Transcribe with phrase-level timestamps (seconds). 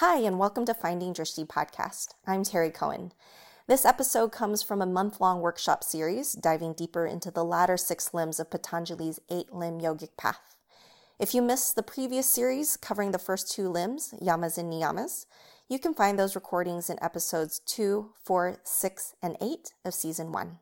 [0.00, 2.14] Hi, and welcome to Finding Drishti podcast.
[2.26, 3.12] I'm Terry Cohen.
[3.66, 8.14] This episode comes from a month long workshop series diving deeper into the latter six
[8.14, 10.56] limbs of Patanjali's eight limb yogic path.
[11.18, 15.26] If you missed the previous series covering the first two limbs, yamas and niyamas,
[15.68, 20.60] you can find those recordings in episodes 2, 4, 6, and 8 of season 1.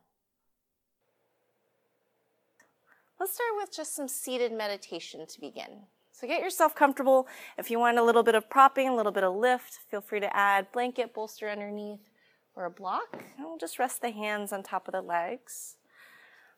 [3.17, 5.83] Let's start with just some seated meditation to begin.
[6.19, 7.29] So get yourself comfortable.
[7.57, 10.19] If you want a little bit of propping, a little bit of lift, feel free
[10.19, 12.09] to add blanket, bolster underneath,
[12.57, 13.23] or a block.
[13.37, 15.77] And we'll just rest the hands on top of the legs.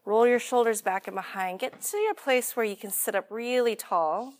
[0.03, 1.59] Roll your shoulders back and behind.
[1.59, 4.34] Get to your place where you can sit up really tall.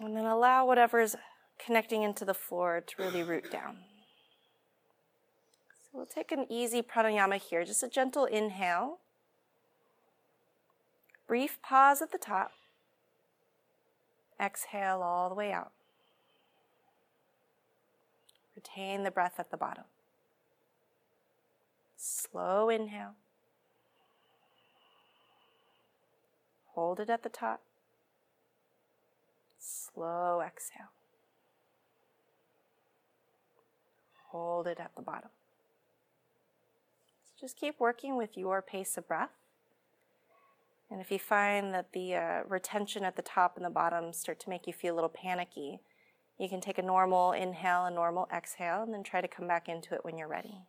[0.00, 1.14] And then allow whatever's
[1.64, 3.76] connecting into the floor to really root down.
[5.84, 8.98] So we'll take an easy pranayama here, just a gentle inhale.
[11.28, 12.50] Brief pause at the top.
[14.40, 15.72] Exhale all the way out.
[18.54, 19.84] Retain the breath at the bottom.
[21.96, 23.14] Slow inhale.
[26.74, 27.62] Hold it at the top.
[29.58, 30.92] Slow exhale.
[34.28, 35.30] Hold it at the bottom.
[37.24, 39.37] So just keep working with your pace of breath.
[40.90, 44.40] And if you find that the uh, retention at the top and the bottom start
[44.40, 45.80] to make you feel a little panicky,
[46.38, 49.68] you can take a normal inhale and normal exhale and then try to come back
[49.68, 50.62] into it when you're ready.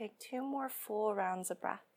[0.00, 1.89] Take two more full rounds of breath.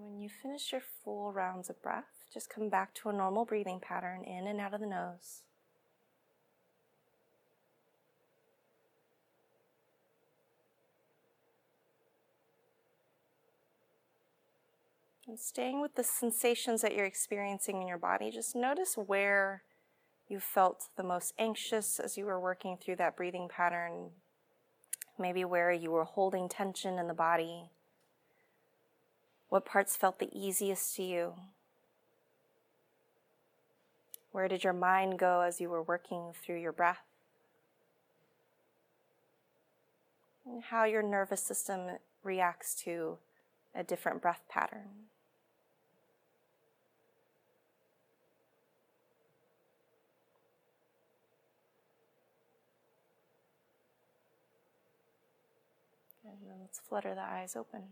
[0.00, 3.80] When you finish your full rounds of breath, just come back to a normal breathing
[3.80, 5.42] pattern in and out of the nose.
[15.28, 19.62] And staying with the sensations that you're experiencing in your body, just notice where
[20.28, 24.10] you felt the most anxious as you were working through that breathing pattern.
[25.18, 27.70] Maybe where you were holding tension in the body.
[29.56, 31.32] What parts felt the easiest to you?
[34.30, 37.00] Where did your mind go as you were working through your breath?
[40.44, 43.16] And how your nervous system reacts to
[43.74, 44.90] a different breath pattern.
[56.26, 57.84] And then let's flutter the eyes open.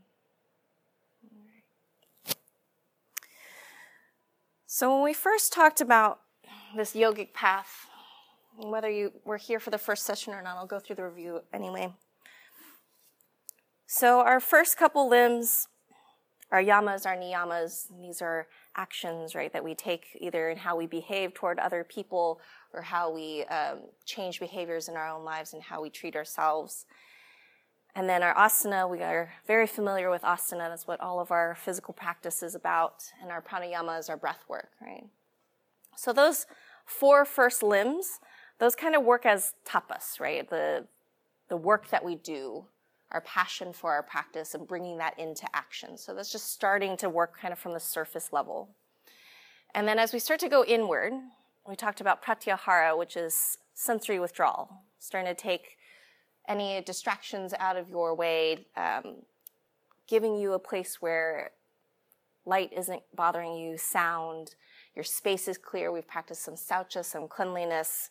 [4.77, 6.19] So, when we first talked about
[6.75, 7.87] this yogic path,
[8.59, 11.43] Whether you were here for the first session or not, I'll go through the review
[11.53, 11.93] anyway.
[13.87, 15.69] So, our first couple limbs
[16.51, 20.89] our yamas, our niyamas, these are actions, right, that we take either in how we
[20.89, 22.41] behave toward other people
[22.73, 26.87] or how we um, change behaviors in our own lives and how we treat ourselves.
[27.97, 30.69] And then our asana, we are very familiar with asana.
[30.69, 33.05] That's what all of our physical practice is about.
[33.23, 35.07] And our pranayama is our breath work, right?
[35.97, 36.47] So those
[36.85, 38.19] four first limbs,
[38.59, 40.49] those kind of work as tapas, right?
[40.49, 40.87] The,
[41.49, 42.65] the work that we do,
[43.13, 45.97] our passion for our practice and bringing that into action.
[45.97, 48.71] So that's just starting to work kind of from the surface level.
[49.73, 51.13] And then as we start to go inward,
[51.69, 55.77] we talked about pratyahara, which is sensory withdrawal, starting to take
[56.49, 59.17] any distractions out of your way, um,
[60.07, 61.51] giving you a place where
[62.45, 64.55] light isn't bothering you, sound,
[64.95, 65.91] your space is clear.
[65.91, 68.11] We've practiced some saucha, some cleanliness,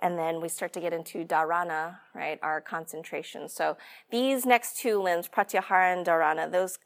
[0.00, 3.48] and then we start to get into dharana, right, our concentration.
[3.48, 3.76] So
[4.10, 6.78] these next two limbs, pratyahara and dharana, those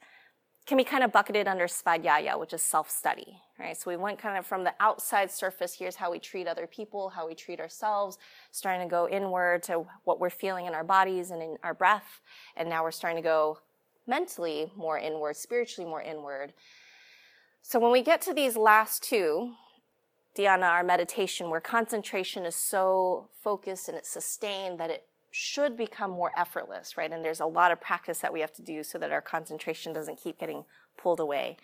[0.64, 3.76] can be kind of bucketed under svadhyaya, which is self-study, right?
[3.76, 7.10] So we went kind of from the outside surface, here's how we treat other people,
[7.10, 8.16] how we treat ourselves,
[8.52, 12.20] starting to go inward to what we're feeling in our bodies and in our breath.
[12.56, 13.58] And now we're starting to go
[14.06, 16.52] mentally more inward, spiritually more inward.
[17.62, 19.54] So when we get to these last two,
[20.36, 26.10] dhyana, our meditation, where concentration is so focused and it's sustained that it should become
[26.10, 27.10] more effortless, right?
[27.10, 29.92] And there's a lot of practice that we have to do so that our concentration
[29.92, 30.64] doesn't keep getting
[30.96, 31.56] pulled away.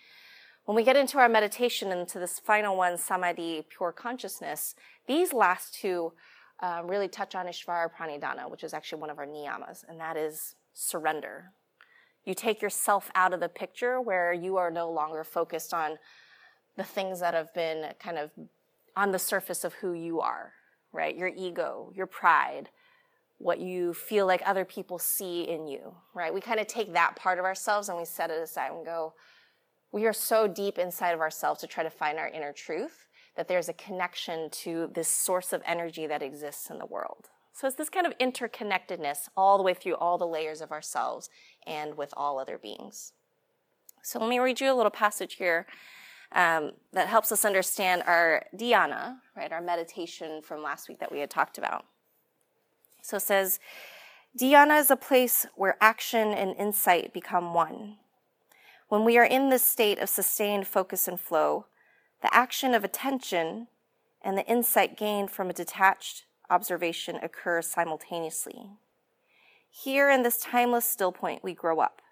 [0.65, 4.75] When we get into our meditation into this final one, samadhi, pure consciousness,
[5.07, 6.13] these last two
[6.61, 10.17] uh, really touch on Ishvara Pranidhana, which is actually one of our niyamas, and that
[10.17, 11.53] is surrender.
[12.25, 15.99] You take yourself out of the picture where you are no longer focused on
[16.77, 18.31] the things that have been kind of
[18.97, 20.53] on the surface of who you are,
[20.93, 21.17] right?
[21.17, 22.71] Your ego, your pride,
[23.39, 26.35] what you feel like other people see in you, right?
[26.35, 29.15] We kind of take that part of ourselves and we set it aside and go,
[29.93, 33.07] we are so deep inside of ourselves to try to find our inner truth
[33.37, 37.29] that there's a connection to this source of energy that exists in the world.
[37.53, 41.31] So it's this kind of interconnectedness all the way through all the layers of ourselves
[41.67, 43.13] and with all other beings.
[44.03, 45.67] So let me read you a little passage here
[46.33, 51.21] um, that helps us understand our dhyana, right, our meditation from last week that we
[51.21, 51.85] had talked about.
[53.09, 53.59] So it says,
[54.39, 57.97] Dhyana is a place where action and insight become one.
[58.91, 61.65] When we are in this state of sustained focus and flow,
[62.21, 63.69] the action of attention
[64.21, 68.73] and the insight gained from a detached observation occur simultaneously.
[69.71, 72.03] Here in this timeless still point, we grow up.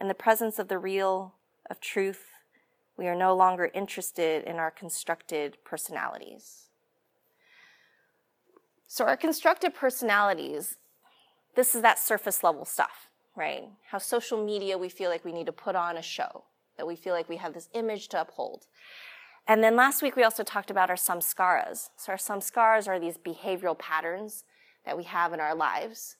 [0.00, 1.34] In the presence of the real,
[1.70, 2.24] of truth,
[2.98, 6.61] we are no longer interested in our constructed personalities.
[8.94, 10.76] So, our constructed personalities,
[11.56, 13.70] this is that surface level stuff, right?
[13.90, 16.44] How social media, we feel like we need to put on a show,
[16.76, 18.66] that we feel like we have this image to uphold.
[19.48, 21.88] And then last week we also talked about our samskaras.
[21.96, 24.44] So, our samskaras are these behavioral patterns
[24.84, 26.16] that we have in our lives.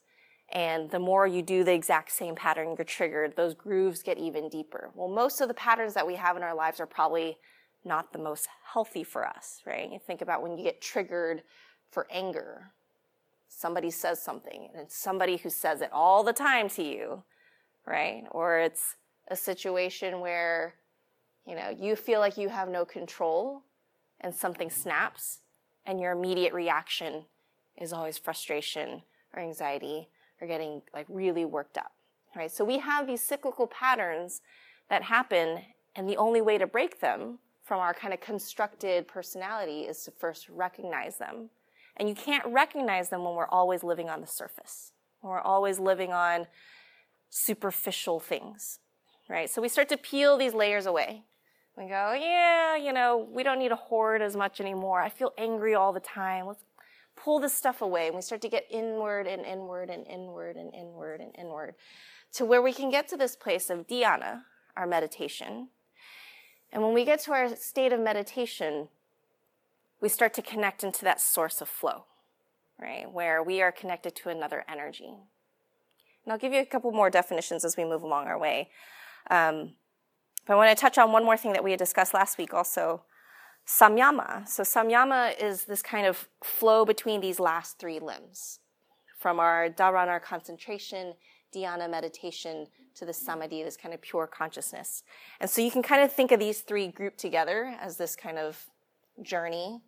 [0.50, 4.48] And the more you do the exact same pattern, you're triggered, those grooves get even
[4.48, 4.92] deeper.
[4.94, 7.36] Well, most of the patterns that we have in our lives are probably
[7.84, 9.92] not the most healthy for us, right?
[9.92, 11.42] You think about when you get triggered
[11.92, 12.72] for anger.
[13.48, 17.22] Somebody says something, and it's somebody who says it all the time to you,
[17.86, 18.24] right?
[18.30, 18.96] Or it's
[19.28, 20.74] a situation where,
[21.46, 23.62] you know, you feel like you have no control
[24.20, 25.40] and something snaps,
[25.84, 27.24] and your immediate reaction
[27.76, 29.02] is always frustration
[29.34, 30.08] or anxiety
[30.40, 31.92] or getting like really worked up,
[32.34, 32.50] right?
[32.50, 34.40] So we have these cyclical patterns
[34.88, 35.60] that happen,
[35.94, 40.10] and the only way to break them from our kind of constructed personality is to
[40.10, 41.50] first recognize them
[41.96, 45.78] and you can't recognize them when we're always living on the surface, when we're always
[45.78, 46.46] living on
[47.30, 48.78] superficial things,
[49.28, 49.48] right?
[49.48, 51.22] So we start to peel these layers away.
[51.76, 55.00] We go, yeah, you know, we don't need to hoard as much anymore.
[55.00, 56.46] I feel angry all the time.
[56.46, 56.64] Let's
[57.16, 58.08] pull this stuff away.
[58.08, 61.74] And we start to get inward and inward and inward and inward and inward
[62.34, 64.42] to where we can get to this place of dhyana,
[64.76, 65.68] our meditation.
[66.72, 68.88] And when we get to our state of meditation,
[70.02, 72.04] we start to connect into that source of flow,
[72.78, 73.10] right?
[73.10, 75.14] Where we are connected to another energy.
[76.24, 78.68] And I'll give you a couple more definitions as we move along our way.
[79.30, 79.74] Um,
[80.46, 82.52] but I want to touch on one more thing that we had discussed last week
[82.52, 83.02] also
[83.64, 84.46] samyama.
[84.48, 88.58] So, samyama is this kind of flow between these last three limbs
[89.16, 91.14] from our dharana concentration,
[91.54, 92.66] dhyana meditation,
[92.96, 95.04] to the samadhi, this kind of pure consciousness.
[95.40, 98.36] And so you can kind of think of these three grouped together as this kind
[98.36, 98.66] of
[99.22, 99.80] journey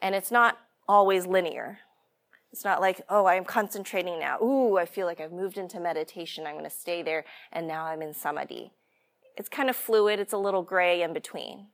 [0.00, 1.78] and it's not always linear.
[2.52, 4.38] It's not like, oh, I'm concentrating now.
[4.40, 6.46] Ooh, I feel like I've moved into meditation.
[6.46, 8.72] I'm going to stay there and now I'm in samadhi.
[9.36, 10.18] It's kind of fluid.
[10.18, 11.66] It's a little gray in between.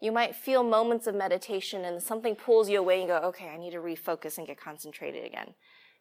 [0.00, 3.56] You might feel moments of meditation and something pulls you away and go, okay, I
[3.56, 5.54] need to refocus and get concentrated again.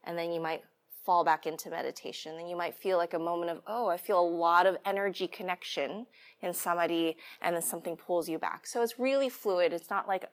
[0.04, 0.62] And then you might
[1.04, 2.36] fall back into meditation.
[2.36, 5.26] Then you might feel like a moment of, oh, I feel a lot of energy
[5.26, 6.06] connection
[6.42, 8.68] in samadhi, and then something pulls you back.
[8.68, 9.74] So it's really fluid.
[9.74, 10.26] It's not like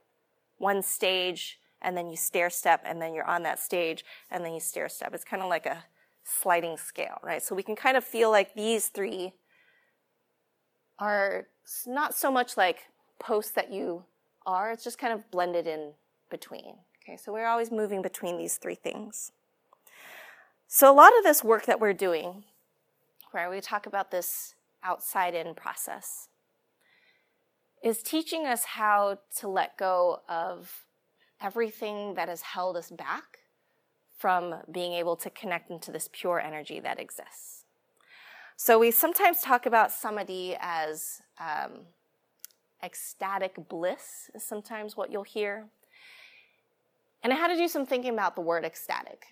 [0.58, 4.54] one stage and then you stair step and then you're on that stage and then
[4.54, 5.14] you stair step.
[5.14, 5.84] It's kind of like a
[6.25, 7.42] sliding scale, right?
[7.42, 9.34] So we can kind of feel like these three
[10.99, 11.49] are
[11.87, 12.84] not so much like
[13.18, 14.04] posts that you
[14.46, 15.92] are, it's just kind of blended in
[16.30, 16.76] between.
[17.02, 19.32] Okay, so we're always moving between these three things.
[20.66, 22.44] So a lot of this work that we're doing,
[23.32, 26.28] where we talk about this outside in process,
[27.85, 30.87] is teaching us how to let go of
[31.41, 33.41] everything that has held us back
[34.17, 37.64] from being able to connect into this pure energy that exists.
[38.57, 41.81] So we sometimes talk about samadhi as um,
[42.83, 45.67] ecstatic bliss, is sometimes what you'll hear.
[47.23, 49.26] And I had to do some thinking about the word ecstatic.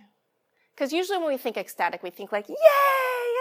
[0.75, 2.56] Because usually when we think ecstatic, we think like, yay,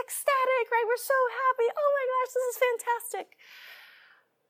[0.04, 0.86] ecstatic, right?
[0.88, 1.70] We're so happy.
[1.76, 3.38] Oh my gosh, this is fantastic.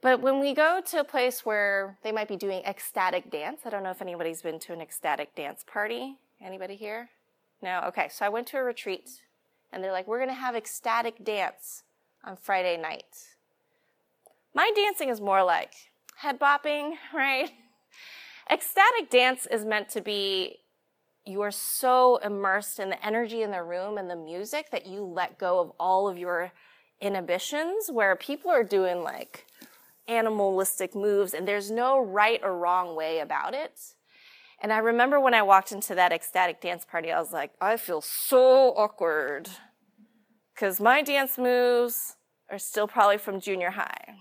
[0.02, 3.70] But when we go to a place where they might be doing ecstatic dance, I
[3.70, 6.18] don't know if anybody's been to an ecstatic dance party.
[6.44, 7.10] Anybody here?
[7.62, 7.84] No?
[7.88, 9.22] Okay, so I went to a retreat
[9.72, 11.84] and they're like, we're to have ecstatic dance
[12.24, 13.28] on Friday night.
[14.56, 15.74] My dancing is more like
[16.18, 17.52] head bopping, right?
[18.50, 20.58] Ecstatic dance is meant to be
[21.24, 25.04] you are so immersed in the energy in the room and the music that you
[25.04, 26.52] let go of all of your
[27.00, 29.46] inhibitions where people are doing like
[30.08, 33.80] animalistic moves, and there's no right or wrong way about it.
[34.62, 37.78] And I remember when I walked into that ecstatic dance party, I was like, I
[37.78, 39.50] feel so awkward.
[40.54, 42.16] Because my dance moves
[42.50, 44.16] are still probably from junior high.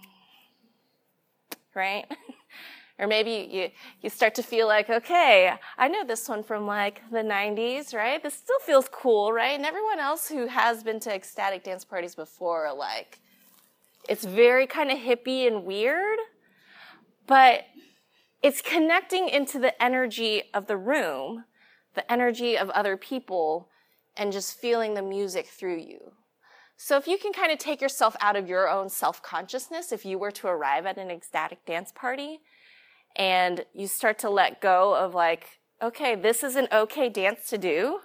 [1.74, 2.06] Right?
[2.98, 3.70] or maybe you,
[4.00, 8.22] you start to feel like, okay, I know this one from like the 90s, right?
[8.22, 9.56] This still feels cool, right?
[9.56, 13.20] And everyone else who has been to ecstatic dance parties before like,
[14.10, 16.18] it's very kind of hippie and weird,
[17.28, 17.60] but
[18.42, 21.44] it's connecting into the energy of the room,
[21.94, 23.68] the energy of other people,
[24.16, 26.12] and just feeling the music through you.
[26.76, 30.18] So if you can kind of take yourself out of your own self-consciousness, if you
[30.18, 32.40] were to arrive at an ecstatic dance party
[33.14, 37.58] and you start to let go of like, okay, this is an okay dance to
[37.58, 38.00] do,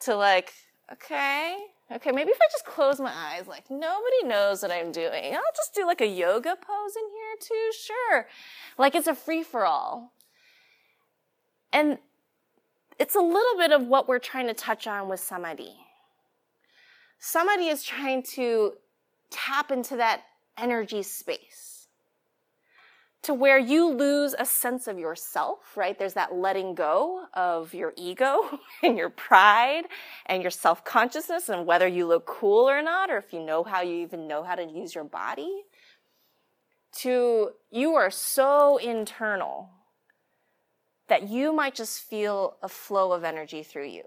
[0.00, 0.52] to like,
[0.92, 1.56] okay,
[1.94, 5.34] Okay, maybe if I just close my eyes, like nobody knows what I'm doing.
[5.34, 8.26] I'll just do like a yoga pose in here too, sure.
[8.76, 10.12] Like it's a free for all.
[11.72, 11.98] And
[12.98, 15.76] it's a little bit of what we're trying to touch on with samadhi.
[17.18, 18.72] Samadhi is trying to
[19.30, 20.22] tap into that
[20.58, 21.73] energy space
[23.24, 25.98] to where you lose a sense of yourself, right?
[25.98, 29.84] There's that letting go of your ego and your pride
[30.26, 33.64] and your self consciousness and whether you look cool or not, or if you know
[33.64, 35.62] how you even know how to use your body.
[36.98, 39.70] To you are so internal
[41.08, 44.04] that you might just feel a flow of energy through you.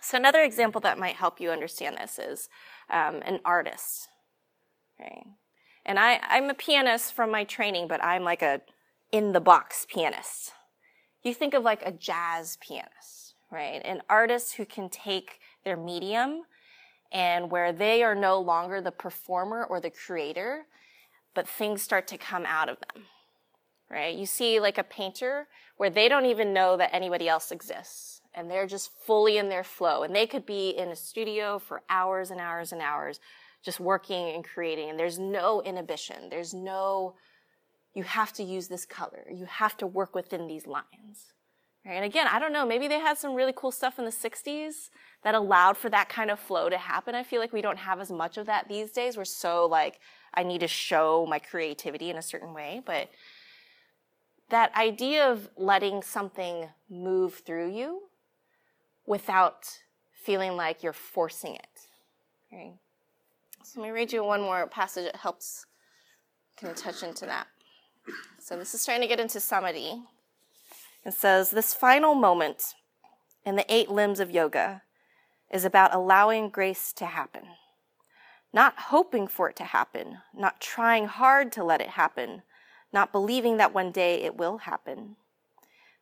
[0.00, 2.48] So, another example that might help you understand this is
[2.90, 4.08] um, an artist.
[5.00, 5.24] Right?
[5.86, 8.62] And I, I'm a pianist from my training, but I'm like a
[9.12, 10.52] in the box pianist.
[11.22, 13.80] You think of like a jazz pianist, right?
[13.84, 16.42] An artist who can take their medium
[17.12, 20.66] and where they are no longer the performer or the creator,
[21.34, 23.04] but things start to come out of them,
[23.90, 24.16] right?
[24.16, 28.50] You see like a painter where they don't even know that anybody else exists and
[28.50, 32.30] they're just fully in their flow and they could be in a studio for hours
[32.30, 33.20] and hours and hours
[33.64, 36.28] just working and creating and there's no inhibition.
[36.28, 37.14] There's no,
[37.94, 39.24] you have to use this color.
[39.32, 41.32] You have to work within these lines.
[41.84, 41.94] Right?
[41.94, 44.90] And again, I don't know, maybe they had some really cool stuff in the 60s
[45.22, 47.14] that allowed for that kind of flow to happen.
[47.14, 49.16] I feel like we don't have as much of that these days.
[49.16, 49.98] We're so like,
[50.34, 52.82] I need to show my creativity in a certain way.
[52.84, 53.10] But
[54.50, 58.02] that idea of letting something move through you
[59.06, 59.78] without
[60.12, 61.86] feeling like you're forcing it.
[62.52, 62.74] Right?
[63.64, 65.64] So let me read you one more passage that helps
[66.60, 67.46] kind of touch into that.
[68.38, 70.02] So this is trying to get into samadhi.
[71.02, 72.74] It says, This final moment
[73.42, 74.82] in the eight limbs of yoga
[75.50, 77.44] is about allowing grace to happen.
[78.52, 82.42] Not hoping for it to happen, not trying hard to let it happen,
[82.92, 85.16] not believing that one day it will happen.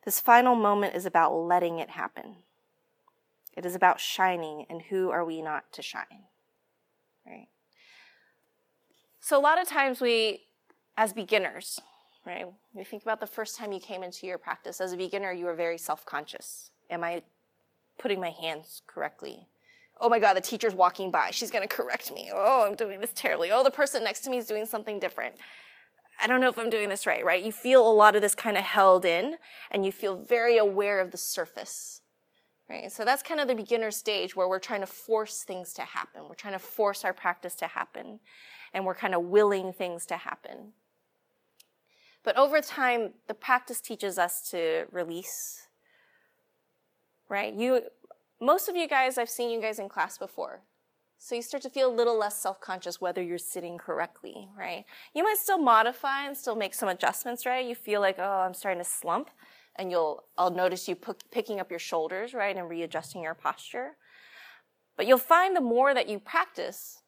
[0.03, 2.35] This final moment is about letting it happen.
[3.55, 6.25] It is about shining, and who are we not to shine?
[7.25, 7.47] Right?
[9.23, 10.41] So, a lot of times we,
[10.97, 11.79] as beginners,
[12.25, 14.81] right, we think about the first time you came into your practice.
[14.81, 16.71] As a beginner, you were very self conscious.
[16.89, 17.21] Am I
[17.97, 19.47] putting my hands correctly?
[20.01, 21.31] Oh my God, the teacher's walking by.
[21.31, 22.31] She's going to correct me.
[22.33, 23.49] Oh, I'm doing this terribly.
[23.49, 25.35] Oh, the person next to me is doing something different.
[26.21, 27.41] I don't know if I'm doing this right, right?
[27.41, 29.37] You feel a lot of this kind of held in
[29.71, 32.01] and you feel very aware of the surface,
[32.69, 32.91] right?
[32.91, 36.23] So that's kind of the beginner stage where we're trying to force things to happen.
[36.27, 38.19] We're trying to force our practice to happen
[38.73, 40.73] and we're kind of willing things to happen.
[42.23, 45.67] But over time, the practice teaches us to release,
[47.29, 47.53] right?
[47.53, 47.81] You,
[48.41, 50.61] most of you guys, I've seen you guys in class before.
[51.17, 54.83] So you start to feel a little less self-conscious whether you're sitting correctly, right?
[55.13, 57.65] You might still modify and still make some adjustments, right?
[57.65, 59.29] You feel like, oh, I'm starting to slump,
[59.77, 63.91] and you'll, I'll notice you p- picking up your shoulders, right, and readjusting your posture.
[64.97, 67.02] But you'll find the more that you practice,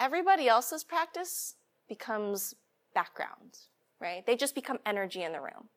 [0.00, 1.54] everybody else's practice
[1.88, 2.54] becomes
[2.94, 3.58] background,
[4.00, 4.24] right?
[4.26, 5.68] They just become energy in the room.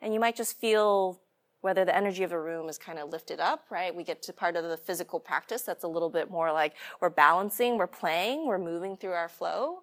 [0.00, 1.20] And you might just feel
[1.62, 3.94] whether the energy of the room is kind of lifted up, right?
[3.94, 7.10] We get to part of the physical practice that's a little bit more like we're
[7.10, 9.82] balancing, we're playing, we're moving through our flow.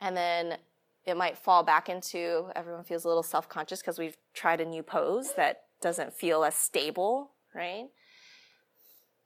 [0.00, 0.56] And then
[1.04, 4.64] it might fall back into everyone feels a little self conscious because we've tried a
[4.64, 7.86] new pose that doesn't feel as stable, right?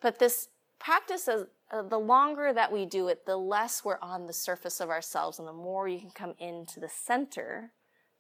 [0.01, 4.27] But this practice, is, uh, the longer that we do it, the less we're on
[4.27, 7.73] the surface of ourselves and the more you can come into the center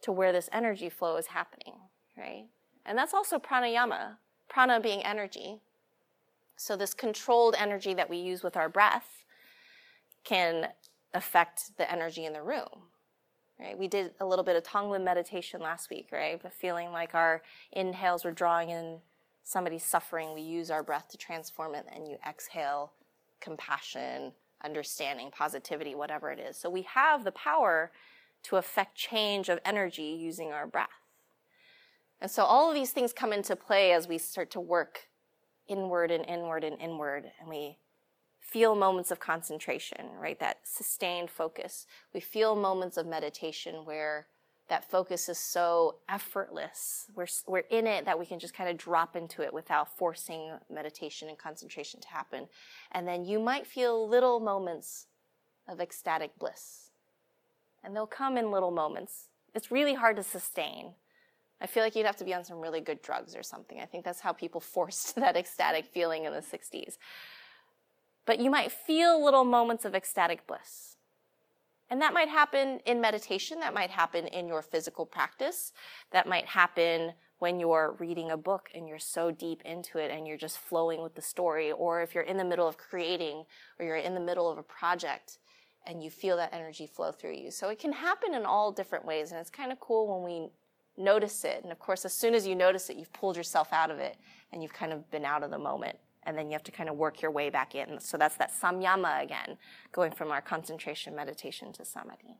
[0.02, 1.74] to where this energy flow is happening,
[2.16, 2.46] right?
[2.86, 4.16] And that's also pranayama,
[4.48, 5.60] prana being energy.
[6.56, 9.24] So, this controlled energy that we use with our breath
[10.24, 10.68] can
[11.12, 12.88] affect the energy in the room.
[13.58, 13.78] Right?
[13.78, 16.40] We did a little bit of Tonglen meditation last week, right?
[16.42, 17.42] But feeling like our
[17.72, 19.00] inhales were drawing in
[19.42, 22.92] somebody's suffering, we use our breath to transform it, and you exhale
[23.40, 26.56] compassion, understanding, positivity, whatever it is.
[26.56, 27.90] So we have the power
[28.44, 30.88] to affect change of energy using our breath.
[32.20, 35.08] And so all of these things come into play as we start to work
[35.68, 37.78] inward and inward and inward, and we
[38.40, 40.38] feel moments of concentration, right?
[40.40, 41.86] That sustained focus.
[42.12, 44.26] We feel moments of meditation where
[44.70, 47.06] that focus is so effortless.
[47.14, 50.52] We're, we're in it that we can just kind of drop into it without forcing
[50.72, 52.48] meditation and concentration to happen.
[52.92, 55.06] And then you might feel little moments
[55.68, 56.90] of ecstatic bliss.
[57.84, 59.28] And they'll come in little moments.
[59.54, 60.94] It's really hard to sustain.
[61.60, 63.80] I feel like you'd have to be on some really good drugs or something.
[63.80, 66.96] I think that's how people forced that ecstatic feeling in the 60s.
[68.24, 70.89] But you might feel little moments of ecstatic bliss.
[71.90, 75.72] And that might happen in meditation, that might happen in your physical practice,
[76.12, 80.26] that might happen when you're reading a book and you're so deep into it and
[80.26, 83.44] you're just flowing with the story, or if you're in the middle of creating
[83.78, 85.38] or you're in the middle of a project
[85.86, 87.50] and you feel that energy flow through you.
[87.50, 90.50] So it can happen in all different ways, and it's kind of cool when we
[91.02, 91.62] notice it.
[91.62, 94.16] And of course, as soon as you notice it, you've pulled yourself out of it
[94.52, 95.96] and you've kind of been out of the moment.
[96.24, 97.98] And then you have to kind of work your way back in.
[98.00, 99.56] So that's that samyama again,
[99.92, 102.38] going from our concentration meditation to samadhi.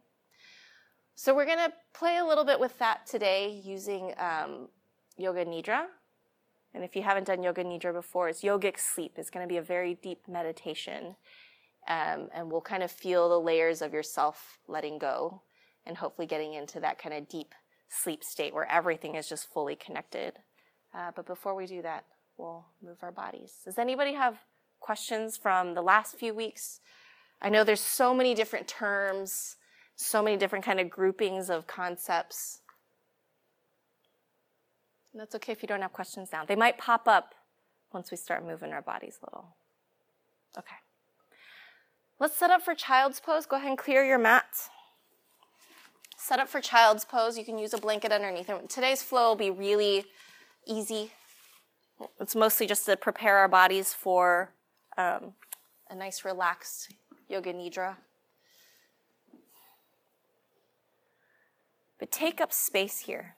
[1.14, 4.68] So we're going to play a little bit with that today using um,
[5.16, 5.84] Yoga Nidra.
[6.72, 9.14] And if you haven't done Yoga Nidra before, it's yogic sleep.
[9.16, 11.16] It's going to be a very deep meditation.
[11.88, 15.42] Um, and we'll kind of feel the layers of yourself letting go
[15.84, 17.54] and hopefully getting into that kind of deep
[17.88, 20.34] sleep state where everything is just fully connected.
[20.94, 22.04] Uh, but before we do that,
[22.40, 23.54] we'll move our bodies.
[23.64, 24.38] Does anybody have
[24.80, 26.80] questions from the last few weeks?
[27.42, 29.56] I know there's so many different terms,
[29.94, 32.60] so many different kind of groupings of concepts.
[35.12, 36.44] And that's okay if you don't have questions now.
[36.44, 37.34] They might pop up
[37.92, 39.48] once we start moving our bodies a little.
[40.58, 40.76] Okay.
[42.18, 43.46] Let's set up for child's pose.
[43.46, 44.68] Go ahead and clear your mat.
[46.16, 47.38] Set up for child's pose.
[47.38, 48.50] You can use a blanket underneath.
[48.68, 50.04] Today's flow will be really
[50.66, 51.12] easy.
[52.18, 54.52] It's mostly just to prepare our bodies for
[54.96, 55.34] um,
[55.88, 56.94] a nice relaxed
[57.28, 57.96] yoga nidra.
[61.98, 63.34] But take up space here.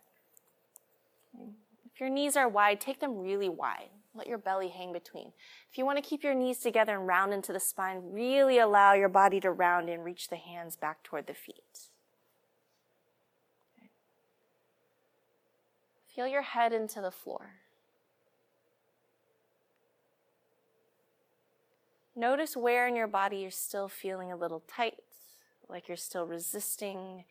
[1.92, 3.90] If your knees are wide, take them really wide.
[4.14, 5.33] Let your belly hang between.
[5.70, 8.92] If you want to keep your knees together and round into the spine, really allow
[8.92, 11.88] your body to round and reach the hands back toward the feet.
[16.14, 17.62] Feel your head into the floor.
[22.22, 24.94] Notice where in your body you're still feeling a little tight,
[25.68, 27.24] like you're still resisting,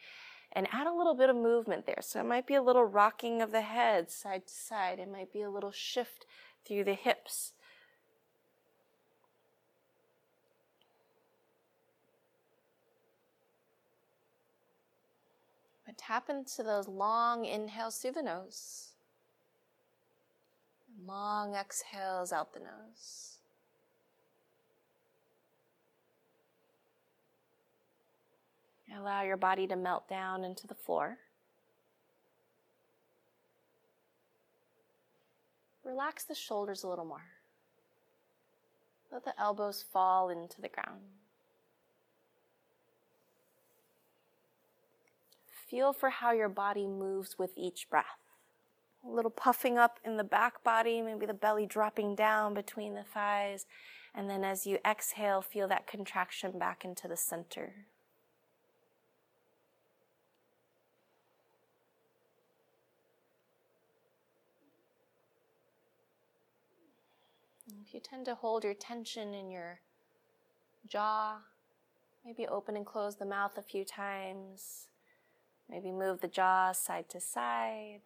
[0.52, 2.00] and add a little bit of movement there.
[2.02, 5.32] So it might be a little rocking of the head side to side, it might
[5.32, 6.26] be a little shift
[6.66, 7.54] through the hips.
[15.86, 18.90] But tap into those long inhales through the nose,
[21.08, 23.38] long exhales out the nose.
[28.98, 31.18] Allow your body to melt down into the floor.
[35.84, 37.26] Relax the shoulders a little more.
[39.12, 41.02] Let the elbows fall into the ground.
[45.70, 48.06] Feel for how your body moves with each breath.
[49.06, 53.04] A little puffing up in the back body, maybe the belly dropping down between the
[53.04, 53.66] thighs.
[54.14, 57.86] And then as you exhale, feel that contraction back into the center.
[67.86, 69.80] If you tend to hold your tension in your
[70.88, 71.40] jaw,
[72.24, 74.88] maybe open and close the mouth a few times.
[75.70, 78.02] Maybe move the jaw side to side.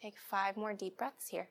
[0.00, 1.48] Take five more deep breaths here.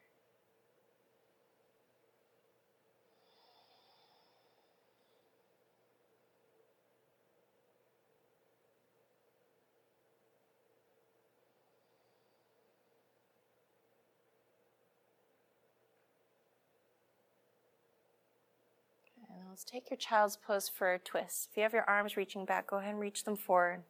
[19.63, 21.49] Take your child's pose for a twist.
[21.51, 23.83] If you have your arms reaching back, go ahead and reach them forward.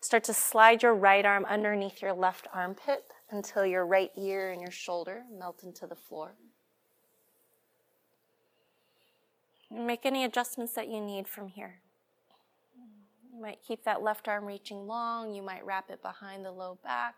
[0.00, 4.60] Start to slide your right arm underneath your left armpit until your right ear and
[4.60, 6.32] your shoulder melt into the floor.
[9.70, 11.80] Make any adjustments that you need from here.
[13.32, 15.32] You might keep that left arm reaching long.
[15.32, 17.14] You might wrap it behind the low back.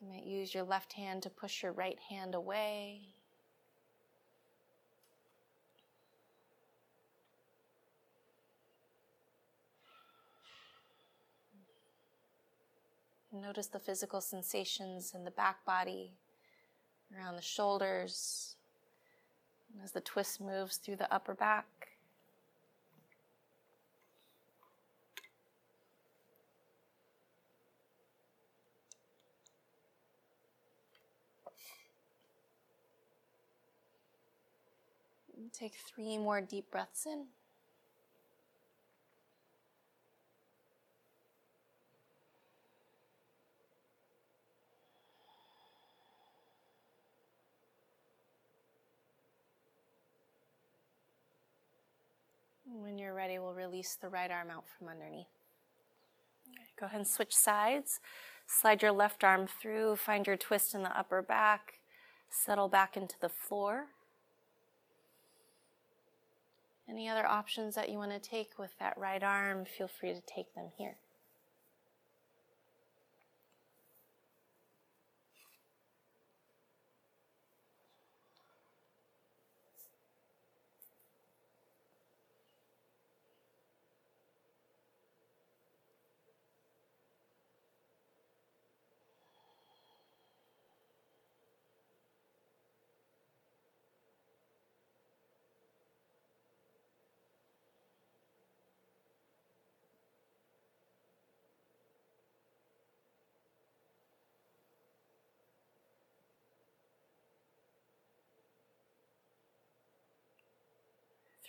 [0.00, 3.14] You might use your left hand to push your right hand away.
[13.32, 16.12] Notice the physical sensations in the back body,
[17.16, 18.56] around the shoulders,
[19.82, 21.66] as the twist moves through the upper back.
[35.52, 37.26] Take three more deep breaths in.
[52.72, 55.26] When you're ready, we'll release the right arm out from underneath.
[56.78, 58.00] Go ahead and switch sides.
[58.46, 61.80] Slide your left arm through, find your twist in the upper back,
[62.30, 63.88] settle back into the floor.
[66.88, 70.22] Any other options that you want to take with that right arm, feel free to
[70.22, 70.96] take them here.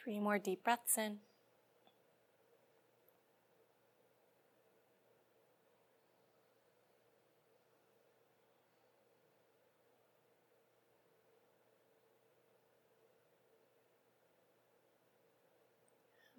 [0.03, 1.19] Three more deep breaths in.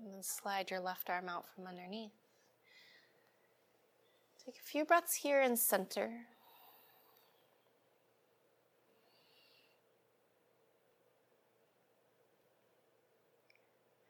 [0.02, 2.10] And then slide your left arm out from underneath.
[4.44, 6.26] Take a few breaths here in center.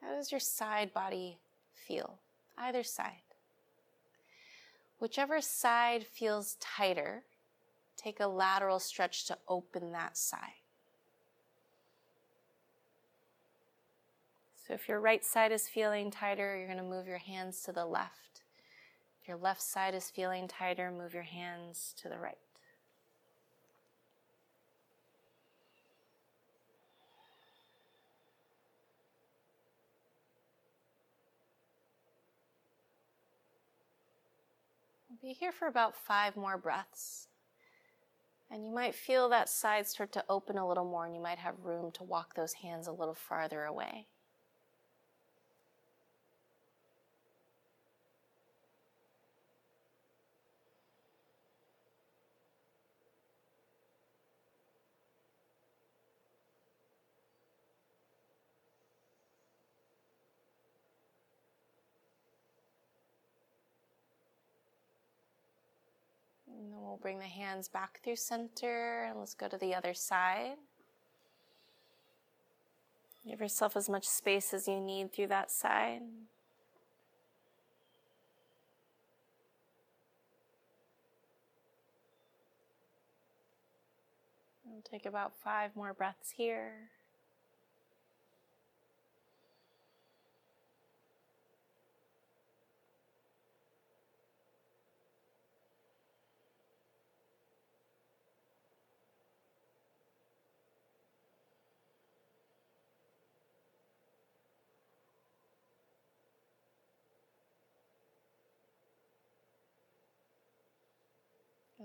[0.03, 1.37] How does your side body
[1.73, 2.19] feel?
[2.57, 3.21] Either side.
[4.99, 7.23] Whichever side feels tighter,
[7.97, 10.61] take a lateral stretch to open that side.
[14.67, 17.71] So if your right side is feeling tighter, you're going to move your hands to
[17.71, 18.41] the left.
[19.21, 22.37] If your left side is feeling tighter, move your hands to the right.
[35.23, 37.29] Be here for about five more breaths.
[38.51, 41.37] And you might feel that side start to open a little more, and you might
[41.37, 44.07] have room to walk those hands a little farther away.
[66.63, 69.95] And then we'll bring the hands back through center and let's go to the other
[69.95, 70.57] side.
[73.27, 76.03] Give yourself as much space as you need through that side.
[84.63, 86.91] We'll take about five more breaths here.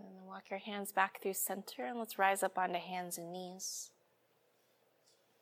[0.08, 3.30] And then walk your hands back through center and let's rise up onto hands and
[3.30, 3.90] knees.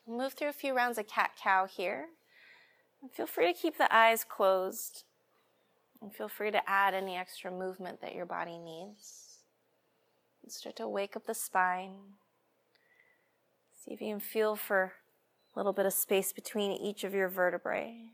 [0.05, 2.07] move through a few rounds of cat cow here.
[3.01, 5.03] And feel free to keep the eyes closed.
[6.01, 9.37] And feel free to add any extra movement that your body needs.
[10.43, 11.95] And start to wake up the spine.
[13.73, 14.93] See if you can feel for
[15.55, 18.09] a little bit of space between each of your vertebrae.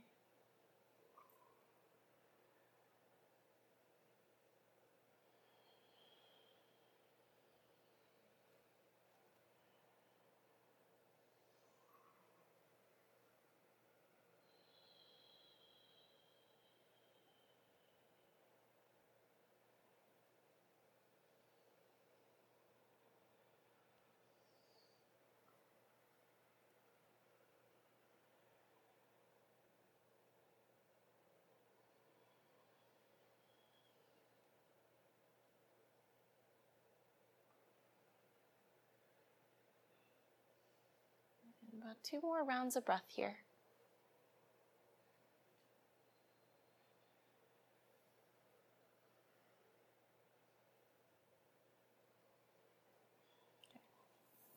[42.01, 43.37] Two more rounds of breath here.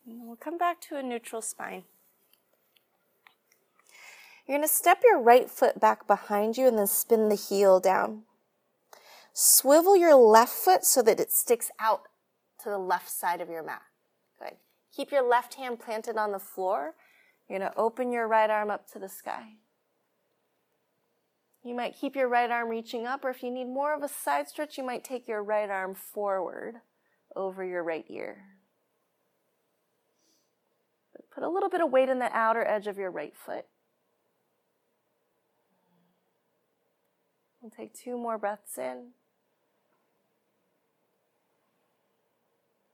[0.05, 1.83] We'll come back to a neutral spine.
[4.47, 7.81] You're going to step your right foot back behind you and then spin the heel
[7.81, 8.23] down.
[9.33, 12.03] Swivel your left foot so that it sticks out
[12.63, 13.81] to the left side of your mat.
[14.39, 14.55] Good.
[14.95, 16.95] Keep your left hand planted on the floor
[17.47, 19.55] you're going to open your right arm up to the sky.
[21.63, 24.07] You might keep your right arm reaching up, or if you need more of a
[24.07, 26.75] side stretch, you might take your right arm forward
[27.35, 28.43] over your right ear.
[31.37, 33.65] Put a little bit of weight in the outer edge of your right foot.
[37.61, 39.09] We'll take two more breaths in.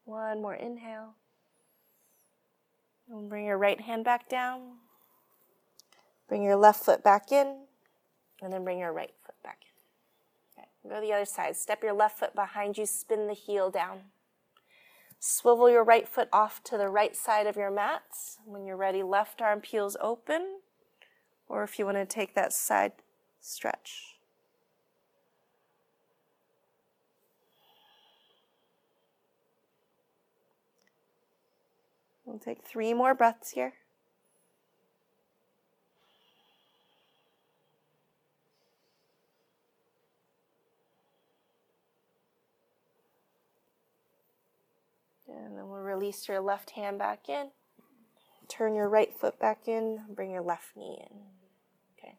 [0.04, 1.16] One more inhale.
[3.10, 4.78] And bring your right hand back down.
[6.28, 7.66] Bring your left foot back in.
[8.42, 10.62] And then bring your right foot back in.
[10.62, 11.56] Okay, go to the other side.
[11.56, 14.00] Step your left foot behind you, spin the heel down.
[15.20, 18.04] Swivel your right foot off to the right side of your mat.
[18.46, 20.60] When you're ready, left arm peels open.
[21.48, 22.94] Or if you want to take that side
[23.40, 24.13] stretch.
[32.34, 33.74] We'll take three more breaths here.
[45.28, 47.52] And then we'll release your left hand back in.
[48.48, 50.00] Turn your right foot back in.
[50.10, 51.18] Bring your left knee in.
[51.96, 52.16] Okay.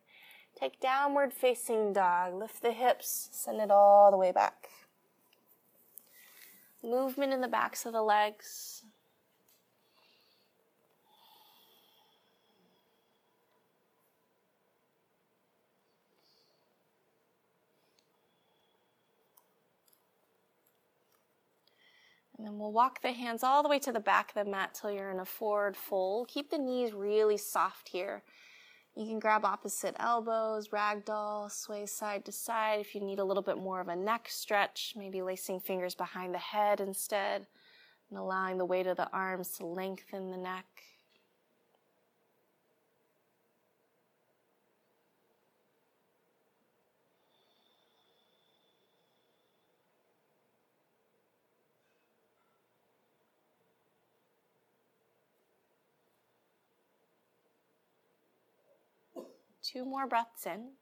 [0.57, 2.35] Take downward facing dog.
[2.35, 3.31] Lift the hips.
[3.33, 4.69] Send it all the way back.
[6.85, 8.85] Movement in the backs of the legs.
[22.37, 24.75] And then we'll walk the hands all the way to the back of the mat
[24.75, 26.29] till you're in a forward fold.
[26.29, 28.23] Keep the knees really soft here.
[28.97, 33.43] You can grab opposite elbows, ragdoll, sway side to side if you need a little
[33.43, 37.47] bit more of a neck stretch, maybe lacing fingers behind the head instead,
[38.11, 40.67] and allowing the weight of the arms to lengthen the neck.
[59.65, 60.73] Two more breaths in.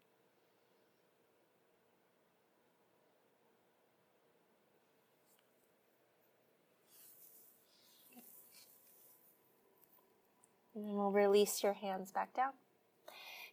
[10.74, 12.52] And we'll release your hands back down.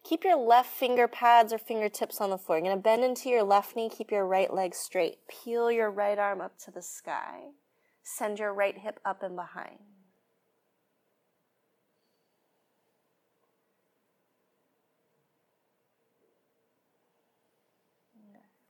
[0.03, 2.57] Keep your left finger pads or fingertips on the floor.
[2.57, 5.19] You're going to bend into your left knee, keep your right leg straight.
[5.27, 7.49] Peel your right arm up to the sky.
[8.01, 9.79] Send your right hip up and behind.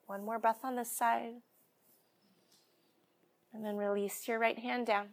[0.09, 1.35] One more breath on this side.
[3.53, 5.09] And then release your right hand down.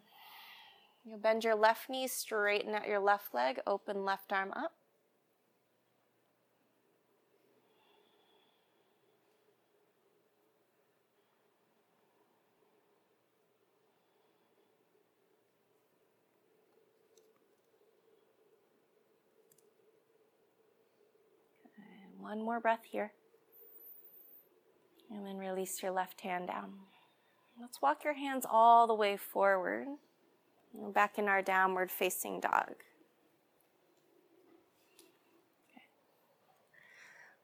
[1.05, 4.73] You'll bend your left knee, straighten out your left leg, open left arm up.
[22.19, 23.13] one more breath here.
[25.11, 26.73] And then release your left hand down.
[27.61, 29.87] Let's walk your hands all the way forward.
[30.93, 32.75] Back in our downward facing dog.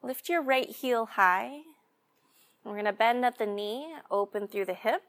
[0.03, 1.61] Lift your right heel high.
[2.65, 5.03] We're going to bend at the knee, open through the hip.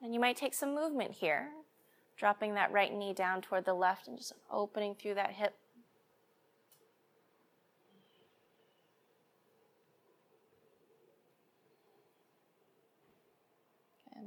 [0.00, 1.48] And you might take some movement here,
[2.16, 5.54] dropping that right knee down toward the left and just opening through that hip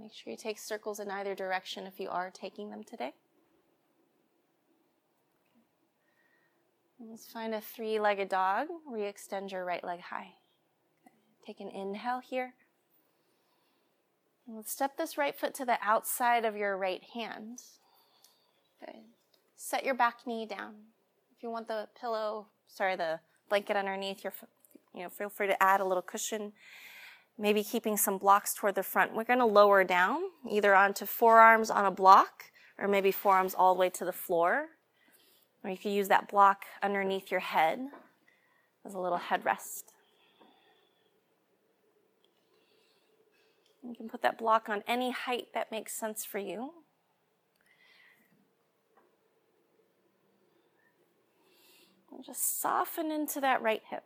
[0.10, 3.14] Make sure you take circles in either direction if you are taking them today.
[7.00, 8.70] Let's find a three legged dog.
[8.88, 10.34] Re extend your right leg high.
[11.46, 12.56] Take an inhale here.
[14.48, 17.62] let's step this right foot to the outside of your right hand.
[18.82, 19.02] Okay.
[19.58, 20.74] Set your back knee down.
[21.38, 24.34] If you want the pillow, sorry, the blanket underneath, your,
[24.96, 26.54] you know, feel free to add a little cushion
[27.40, 29.16] maybe keeping some blocks toward the front.
[29.16, 30.22] We're going to lower down
[30.52, 34.68] either onto forearms on a block or maybe forearms all the way to the floor.
[35.64, 37.80] Or you can use that block underneath your head
[38.86, 39.84] as a little headrest.
[43.84, 46.72] You can put that block on any height that makes sense for you.
[52.12, 54.04] And just soften into that right hip.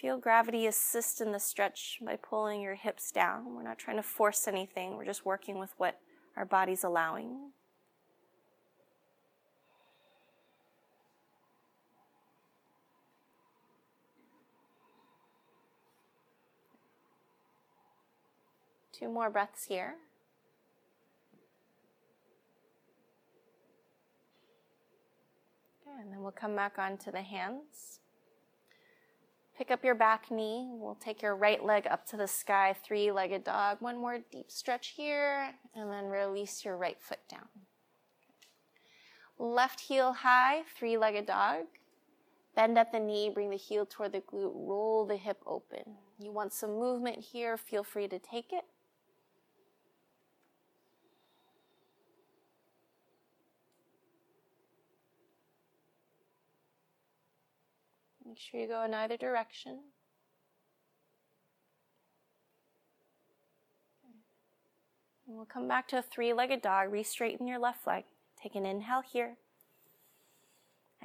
[0.00, 3.54] Feel gravity assist in the stretch by pulling your hips down.
[3.54, 5.98] We're not trying to force anything, we're just working with what
[6.38, 7.50] our body's allowing.
[18.92, 19.96] Two more breaths here.
[26.00, 27.99] And then we'll come back onto the hands.
[29.60, 30.70] Pick up your back knee.
[30.70, 33.76] We'll take your right leg up to the sky, three legged dog.
[33.80, 37.46] One more deep stretch here, and then release your right foot down.
[39.38, 41.66] Left heel high, three legged dog.
[42.56, 45.84] Bend at the knee, bring the heel toward the glute, roll the hip open.
[46.18, 48.64] You want some movement here, feel free to take it.
[58.30, 59.80] Make sure you go in either direction.
[65.26, 66.92] And we'll come back to a three legged dog.
[66.92, 68.04] Re straighten your left leg.
[68.40, 69.34] Take an inhale here.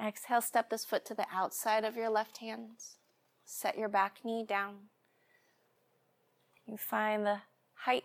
[0.00, 2.76] Exhale, step this foot to the outside of your left hand.
[3.44, 4.74] Set your back knee down.
[6.64, 7.38] You find the
[7.74, 8.04] height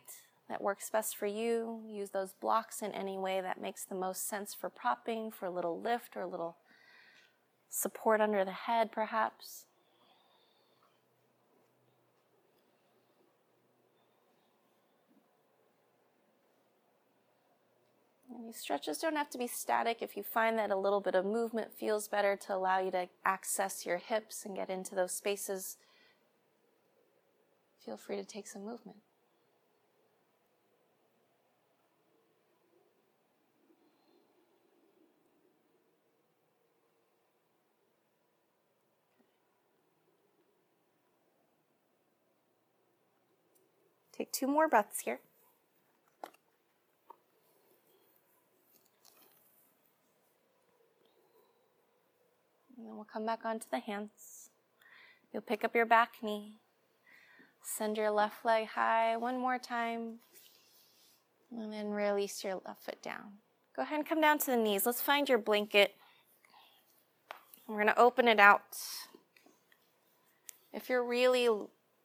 [0.49, 1.83] that works best for you.
[1.87, 5.51] Use those blocks in any way that makes the most sense for propping, for a
[5.51, 6.57] little lift or a little
[7.71, 9.65] support under the head, perhaps.
[18.29, 19.97] And these stretches don't have to be static.
[20.01, 23.07] If you find that a little bit of movement feels better to allow you to
[23.25, 25.77] access your hips and get into those spaces,
[27.83, 28.97] feel free to take some movement.
[44.15, 45.19] Take two more breaths here.
[52.77, 54.49] And then we'll come back onto the hands.
[55.31, 56.57] You'll pick up your back knee.
[57.63, 60.19] Send your left leg high one more time.
[61.51, 63.33] And then release your left foot down.
[63.75, 64.85] Go ahead and come down to the knees.
[64.85, 65.95] Let's find your blanket.
[67.67, 68.75] We're going to open it out.
[70.73, 71.47] If you're really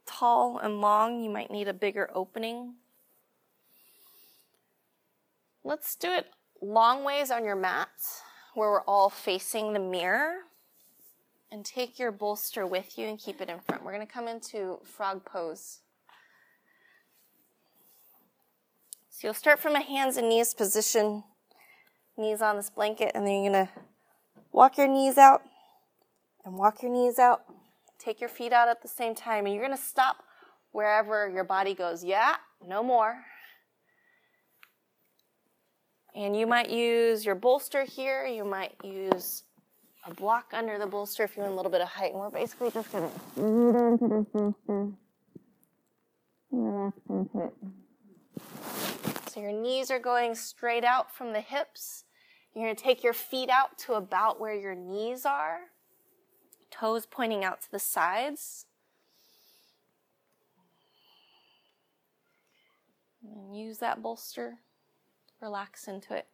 [0.06, 2.74] tall and long, you might need a bigger opening.
[5.64, 6.26] Let's do it
[6.62, 7.88] long ways on your mat
[8.54, 10.38] where we're all facing the mirror.
[11.48, 13.84] And take your bolster with you and keep it in front.
[13.84, 15.78] We're going to come into frog pose.
[19.10, 21.22] So you'll start from a hands and knees position,
[22.18, 23.72] knees on this blanket, and then you're going to
[24.50, 25.42] walk your knees out
[26.44, 27.44] and walk your knees out.
[27.98, 30.22] Take your feet out at the same time, and you're going to stop
[30.72, 32.04] wherever your body goes.
[32.04, 32.36] Yeah,
[32.66, 33.16] no more.
[36.14, 38.26] And you might use your bolster here.
[38.26, 39.42] You might use
[40.06, 42.12] a block under the bolster if you want a little bit of height.
[42.12, 44.96] And we're basically just going to.
[49.30, 52.04] So your knees are going straight out from the hips.
[52.54, 55.58] You're going to take your feet out to about where your knees are,
[56.78, 58.66] toes pointing out to the sides.
[63.22, 64.58] And use that bolster
[65.40, 66.26] relax into it.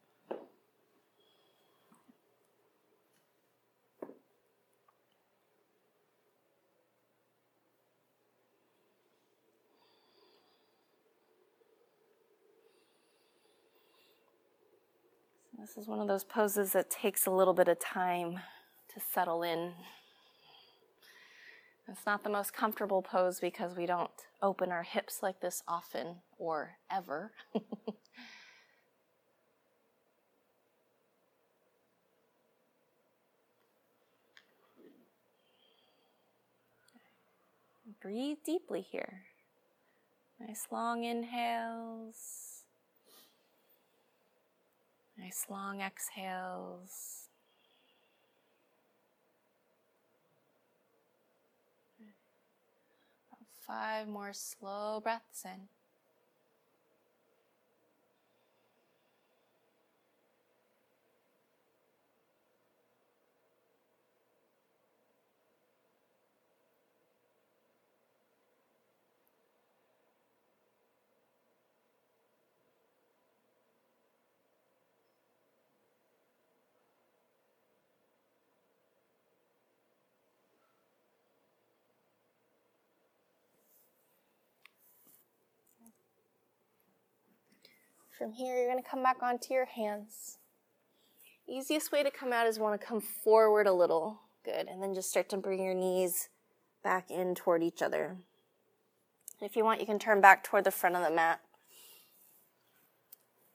[15.59, 18.41] This is one of those poses that takes a little bit of time
[18.93, 19.73] to settle in.
[21.89, 24.11] It's not the most comfortable pose because we don't
[24.41, 27.33] open our hips like this often or ever.
[38.01, 39.23] Breathe deeply here.
[40.41, 42.63] Nice long inhales.
[45.17, 47.29] Nice long exhales.
[53.31, 55.69] About five more slow breaths in.
[88.19, 90.39] From here, you're going to come back onto your hands.
[91.49, 94.21] Easiest way to come out is want to come forward a little.
[94.45, 94.69] Good.
[94.69, 96.29] And then just start to bring your knees
[96.85, 98.17] back in toward each other.
[99.41, 101.41] If you want, you can turn back toward the front of the mat.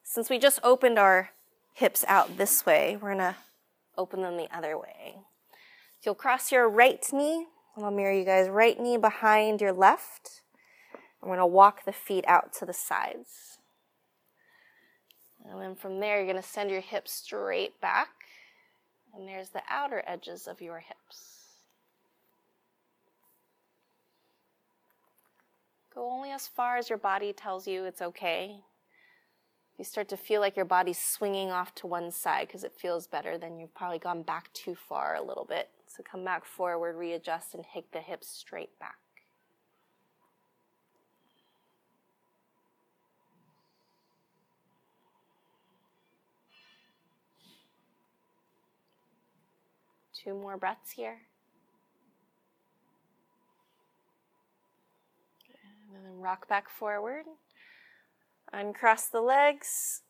[0.04, 1.32] Since we just opened our
[1.74, 3.36] hips out this way, we're going to
[3.98, 5.18] open them the other way.
[6.04, 7.46] You'll cross your right knee.
[7.78, 8.50] I'll mirror you guys.
[8.50, 10.42] Right knee behind your left.
[11.22, 13.57] I'm going to walk the feet out to the sides.
[15.50, 18.10] And then from there, you're going to send your hips straight back.
[19.16, 21.38] And there's the outer edges of your hips.
[25.94, 28.60] Go only as far as your body tells you it's okay.
[29.74, 32.74] If you start to feel like your body's swinging off to one side because it
[32.78, 35.70] feels better, then you've probably gone back too far a little bit.
[35.88, 38.98] So come back forward, readjust, and take the hips straight back.
[50.24, 51.20] Two more breaths here.
[55.94, 57.26] And then rock back forward.
[58.52, 60.02] Uncross the legs.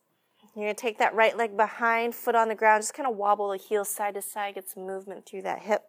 [0.54, 3.16] You're going to take that right leg behind, foot on the ground, just kind of
[3.16, 5.82] wobble the heel side to side, get some movement through that hip.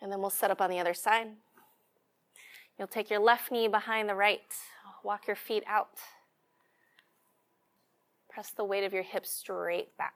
[0.00, 1.28] And then we'll set up on the other side.
[2.78, 4.40] You'll take your left knee behind the right,
[5.02, 5.98] walk your feet out.
[8.28, 10.12] Press the weight of your hips straight back.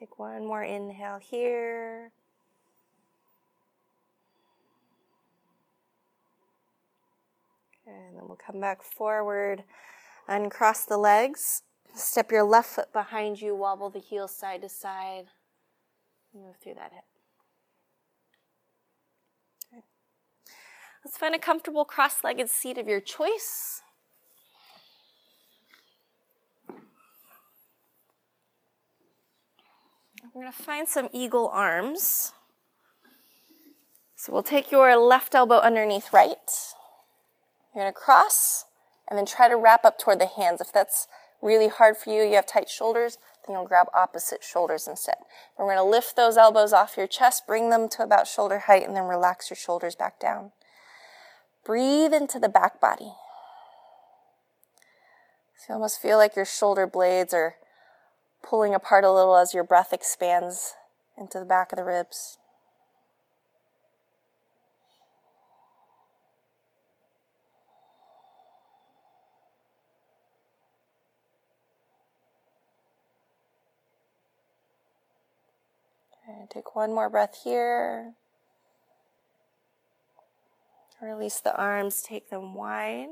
[0.00, 2.12] Take one more inhale here.
[7.86, 9.64] And then we'll come back forward,
[10.28, 11.62] uncross the legs.
[11.94, 15.24] Step your left foot behind you, wobble the heels side to side.
[16.34, 17.04] Move through that hip.
[21.02, 23.80] Let's find a comfortable cross legged seat of your choice.
[30.22, 32.32] We're going to find some eagle arms.
[34.16, 36.36] So we'll take your left elbow underneath right.
[37.74, 38.66] You're going to cross
[39.08, 40.60] and then try to wrap up toward the hands.
[40.60, 41.08] If that's
[41.42, 45.16] really hard for you, you have tight shoulders, then you'll grab opposite shoulders instead.
[45.58, 48.86] We're going to lift those elbows off your chest, bring them to about shoulder height,
[48.86, 50.52] and then relax your shoulders back down.
[51.64, 53.12] Breathe into the back body.
[55.56, 57.54] So you almost feel like your shoulder blades are
[58.42, 60.74] pulling apart a little as your breath expands
[61.16, 62.38] into the back of the ribs.
[76.28, 78.14] Okay, take one more breath here.
[81.00, 83.08] Release the arms, take them wide.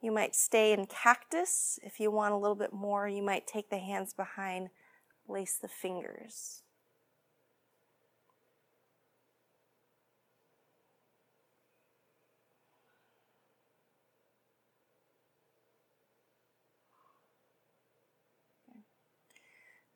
[0.00, 1.78] You might stay in cactus.
[1.82, 4.68] If you want a little bit more, you might take the hands behind,
[5.26, 6.62] lace the fingers.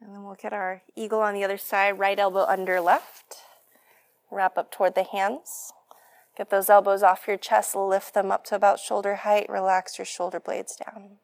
[0.01, 3.37] And then we'll get our eagle on the other side, right elbow under left.
[4.33, 5.73] Wrap up toward the hands.
[6.37, 10.07] Get those elbows off your chest, lift them up to about shoulder height, relax your
[10.07, 11.19] shoulder blades down.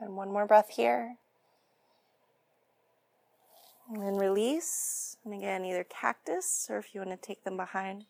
[0.00, 1.18] And one more breath here.
[3.88, 5.16] And then release.
[5.24, 8.06] And again, either cactus or if you want to take them behind,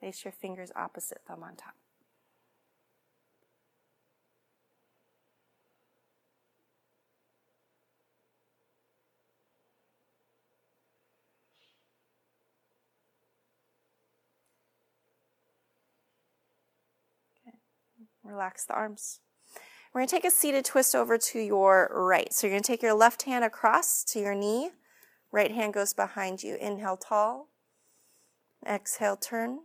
[0.00, 1.74] place your fingers opposite thumb on top.
[17.46, 17.56] Okay.
[18.22, 19.20] Relax the arms.
[19.96, 22.30] We're going to take a seated twist over to your right.
[22.30, 24.68] So you're going to take your left hand across to your knee.
[25.32, 26.56] Right hand goes behind you.
[26.56, 27.48] Inhale tall.
[28.68, 29.60] Exhale turn.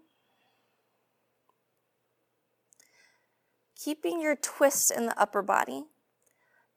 [3.75, 5.87] Keeping your twist in the upper body.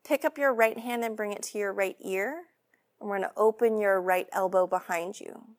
[0.05, 2.46] Pick up your right hand and bring it to your right ear.
[3.00, 5.50] And we're going to open your right elbow behind you.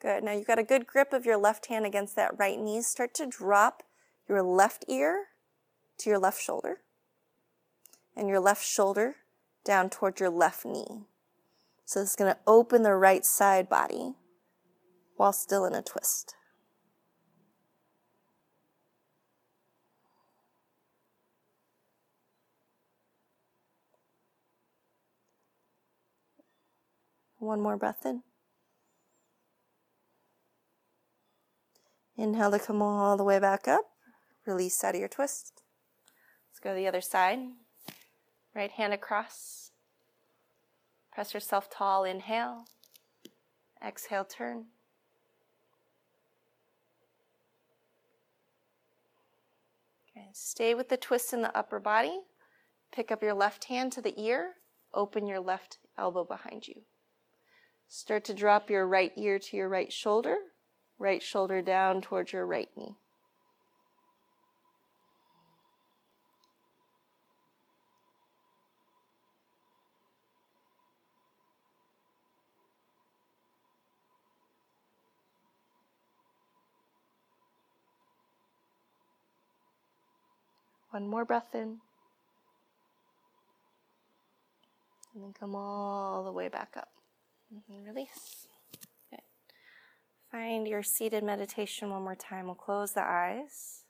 [0.00, 0.24] Good.
[0.24, 2.80] Now you've got a good grip of your left hand against that right knee.
[2.80, 3.82] Start to drop
[4.26, 5.26] your left ear
[5.98, 6.78] to your left shoulder
[8.16, 9.16] and your left shoulder
[9.64, 11.06] down toward your left knee.
[11.84, 14.14] So it's going to open the right side body
[15.16, 16.34] while still in a twist.
[27.38, 28.22] One more breath in.
[32.16, 33.84] Inhale to come all the way back up.
[34.46, 35.62] Release out of your twist.
[36.48, 37.40] Let's go to the other side.
[38.54, 39.70] Right hand across.
[41.12, 42.04] Press yourself tall.
[42.04, 42.66] Inhale.
[43.84, 44.66] Exhale, turn.
[50.10, 52.20] Okay, stay with the twist in the upper body.
[52.92, 54.52] Pick up your left hand to the ear.
[54.92, 56.82] Open your left elbow behind you.
[57.88, 60.36] Start to drop your right ear to your right shoulder.
[60.98, 62.96] Right shoulder down towards your right knee.
[80.92, 81.78] One more breath in.
[85.14, 86.88] And then come all the way back up.
[87.50, 88.46] And release.
[89.12, 89.22] Okay.
[90.30, 92.44] Find your seated meditation one more time.
[92.44, 93.81] We'll close the eyes.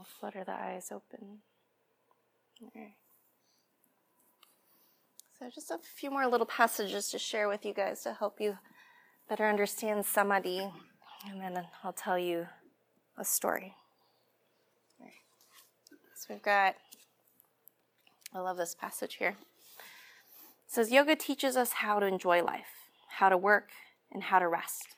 [0.00, 1.40] We'll flutter the eyes open.
[2.66, 2.94] Okay.
[5.38, 8.56] So, just a few more little passages to share with you guys to help you
[9.28, 10.70] better understand samadhi,
[11.28, 12.46] and then I'll tell you
[13.18, 13.74] a story.
[14.98, 15.12] Right.
[16.14, 16.76] So, we've got,
[18.34, 19.36] I love this passage here.
[20.66, 22.88] It says, Yoga teaches us how to enjoy life,
[23.18, 23.68] how to work,
[24.10, 24.94] and how to rest.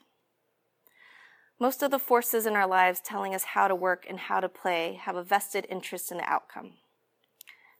[1.62, 4.48] Most of the forces in our lives telling us how to work and how to
[4.48, 6.72] play have a vested interest in the outcome.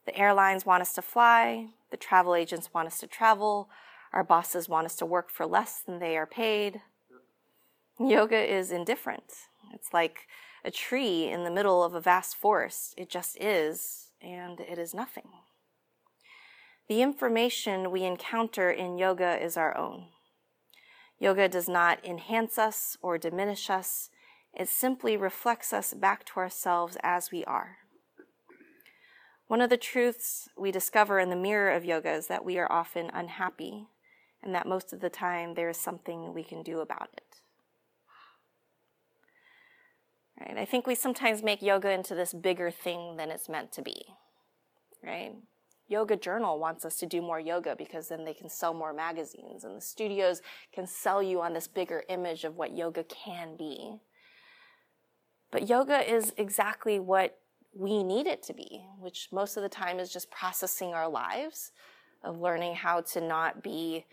[0.07, 3.69] The airlines want us to fly, the travel agents want us to travel,
[4.13, 6.81] our bosses want us to work for less than they are paid.
[7.99, 9.33] Yoga is indifferent.
[9.75, 10.29] It's like
[10.65, 12.95] a tree in the middle of a vast forest.
[12.97, 15.27] It just is, and it is nothing.
[16.87, 20.05] The information we encounter in yoga is our own.
[21.23, 24.11] Yoga does not enhance us or diminish us,
[24.53, 27.77] it simply reflects us back to ourselves as we are.
[29.47, 32.71] One of the truths we discover in the mirror of yoga is that we are
[32.73, 33.87] often unhappy
[34.43, 37.37] and that most of the time there is something we can do about it.
[40.41, 40.59] Right?
[40.59, 44.07] I think we sometimes make yoga into this bigger thing than it's meant to be.
[45.05, 45.37] Right?
[45.93, 49.63] Yoga Journal wants us to do more yoga because then they can sell more magazines
[49.63, 50.41] and the studios
[50.75, 54.01] can sell you on this bigger image of what yoga can be.
[55.51, 57.39] But yoga is exactly what
[57.75, 61.73] we need it to be, which most of the time is just processing our lives,
[62.25, 64.07] of learning how to not be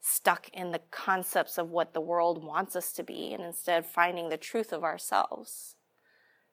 [0.00, 4.28] stuck in the concepts of what the world wants us to be and instead finding
[4.28, 5.74] the truth of ourselves.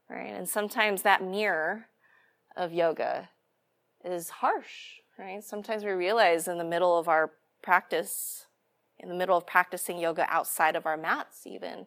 [0.10, 0.34] Right?
[0.34, 1.88] And sometimes that mirror
[2.56, 3.30] of yoga
[4.04, 5.44] is harsh, right?
[5.44, 7.32] Sometimes we realize in the middle of our
[7.62, 8.46] practice,
[9.00, 11.86] in the middle of practicing yoga outside of our mats, even,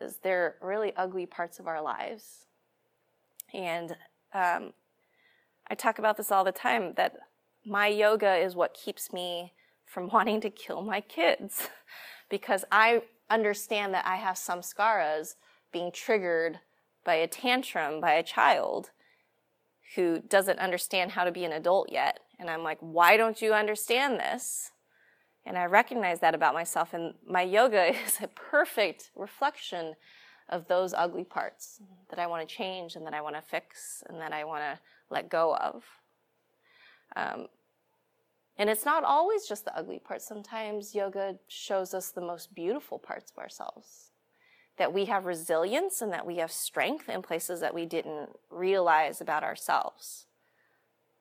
[0.00, 2.46] is there really ugly parts of our lives.
[3.52, 3.96] And
[4.32, 4.72] um,
[5.68, 7.16] I talk about this all the time that
[7.64, 9.52] my yoga is what keeps me
[9.84, 11.68] from wanting to kill my kids
[12.28, 15.34] because I understand that I have samskaras
[15.72, 16.60] being triggered
[17.04, 18.90] by a tantrum by a child
[19.94, 22.20] who doesn't understand how to be an adult yet.
[22.38, 24.72] And I'm like, why don't you understand this?
[25.46, 26.92] And I recognize that about myself.
[26.92, 29.94] And my yoga is a perfect reflection
[30.48, 31.80] of those ugly parts
[32.10, 34.62] that I want to change and that I want to fix and that I want
[34.62, 34.78] to
[35.10, 35.84] let go of.
[37.16, 37.48] Um,
[38.56, 40.26] and it's not always just the ugly parts.
[40.26, 44.07] Sometimes yoga shows us the most beautiful parts of ourselves
[44.78, 49.20] that we have resilience and that we have strength in places that we didn't realize
[49.20, 50.26] about ourselves.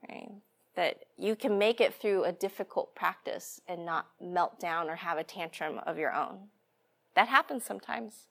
[0.08, 0.32] Right?
[0.76, 5.18] That you can make it through a difficult practice and not melt down or have
[5.18, 6.49] a tantrum of your own.
[7.16, 8.28] That happens sometimes.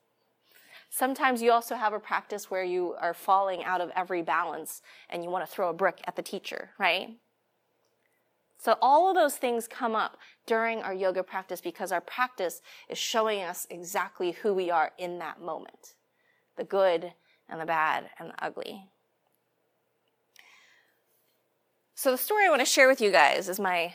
[0.90, 5.24] Sometimes you also have a practice where you are falling out of every balance and
[5.24, 7.16] you want to throw a brick at the teacher, right?
[8.58, 12.98] So all of those things come up during our yoga practice because our practice is
[12.98, 15.94] showing us exactly who we are in that moment.
[16.56, 17.12] The good
[17.48, 18.88] and the bad and the ugly.
[21.94, 23.94] So the story I want to share with you guys is my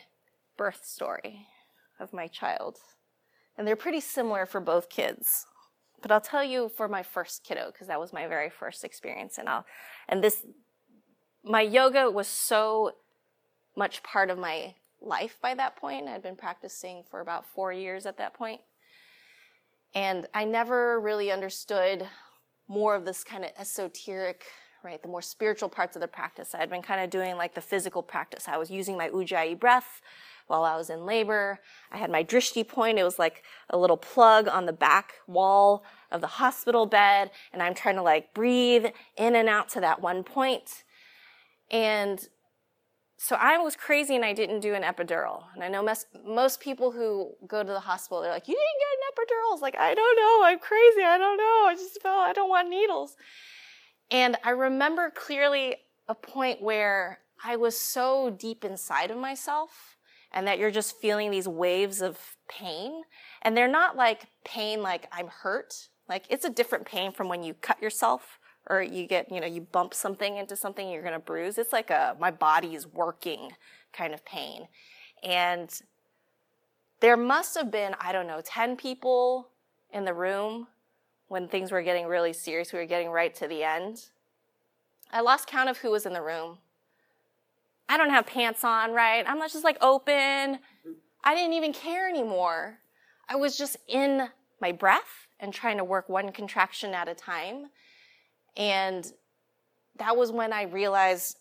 [0.58, 1.48] birth story
[2.00, 2.78] of my child.
[3.58, 5.46] And they're pretty similar for both kids.
[6.02, 9.38] But I'll tell you for my first kiddo, because that was my very first experience.
[9.38, 9.66] And I'll,
[10.10, 10.46] and this,
[11.44, 12.94] my yoga was so
[13.76, 16.08] much part of my life by that point.
[16.08, 18.62] I'd been practicing for about four years at that point.
[19.94, 22.08] And I never really understood
[22.68, 24.46] more of this kind of esoteric,
[24.84, 26.56] right, the more spiritual parts of the practice.
[26.56, 28.48] I had been kind of doing like the physical practice.
[28.48, 30.02] I was using my ujjayi breath
[30.48, 31.60] while I was in labor.
[31.92, 33.00] I had my drishti point.
[33.00, 37.32] It was like a little plug on the back wall of the hospital bed.
[37.52, 38.86] And I'm trying to like breathe
[39.18, 40.84] in and out to that one point.
[41.70, 42.28] And
[43.24, 45.44] so I was crazy and I didn't do an epidural.
[45.54, 48.80] And I know most, most people who go to the hospital, they're like, you didn't
[48.80, 49.54] get an epidural.
[49.54, 50.42] It's like, I don't know.
[50.44, 51.04] I'm crazy.
[51.04, 51.68] I don't know.
[51.68, 53.16] I just felt I don't want needles.
[54.10, 55.76] And I remember clearly
[56.08, 59.98] a point where I was so deep inside of myself
[60.32, 62.18] and that you're just feeling these waves of
[62.50, 63.04] pain.
[63.44, 65.90] And they're not like pain like I'm hurt.
[66.10, 68.40] Like it's a different pain from when you cut yourself
[68.70, 71.58] or you get, you know, you bump something into something, you're going to bruise.
[71.58, 73.52] It's like a, my body is working
[73.94, 74.68] kind of pain.
[75.24, 75.70] And
[77.00, 79.50] there must have been, I don't know, 10 people
[79.92, 80.68] in the room
[81.28, 82.72] when things were getting really serious.
[82.72, 84.06] We were getting right to the end.
[85.12, 86.60] I lost count of who was in the room.
[87.90, 89.26] I don't have pants on, right?
[89.28, 90.60] I'm not just like open.
[91.24, 92.78] I didn't even care anymore.
[93.28, 94.30] I was just in
[94.62, 97.68] my breath and trying to work one contraction at a time.
[98.58, 99.12] And
[99.98, 101.38] that was when I realized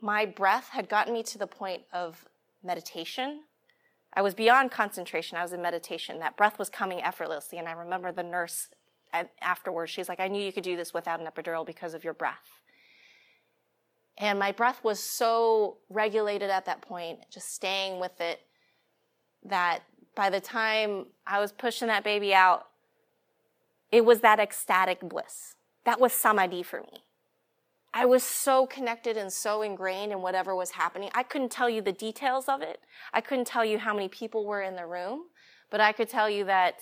[0.00, 2.24] my breath had gotten me to the point of
[2.62, 3.40] meditation.
[4.12, 5.36] I was beyond concentration.
[5.36, 6.18] I was in meditation.
[6.18, 7.58] That breath was coming effortlessly.
[7.58, 8.68] And I remember the nurse
[9.40, 12.14] afterwards, she's like, I knew you could do this without an epidural because of your
[12.14, 12.60] breath.
[14.18, 18.40] And my breath was so regulated at that point, just staying with it,
[19.44, 19.82] that
[20.14, 22.66] by the time I was pushing that baby out,
[23.92, 25.54] it was that ecstatic bliss.
[25.88, 27.02] That was samadhi for me.
[27.94, 31.08] I was so connected and so ingrained in whatever was happening.
[31.14, 32.82] I couldn't tell you the details of it.
[33.14, 35.28] I couldn't tell you how many people were in the room,
[35.70, 36.80] but I could tell you that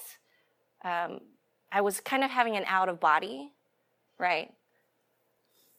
[0.84, 1.20] um,
[1.70, 3.52] I was kind of having an out of body,
[4.18, 4.52] right?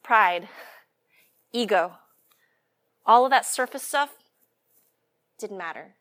[0.03, 0.47] Pride,
[1.51, 1.95] ego,
[3.05, 4.13] all of that surface stuff
[5.37, 5.95] didn't matter.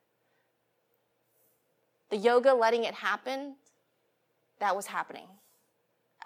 [2.11, 3.57] The yoga, letting it happen,
[4.61, 5.27] that was happening.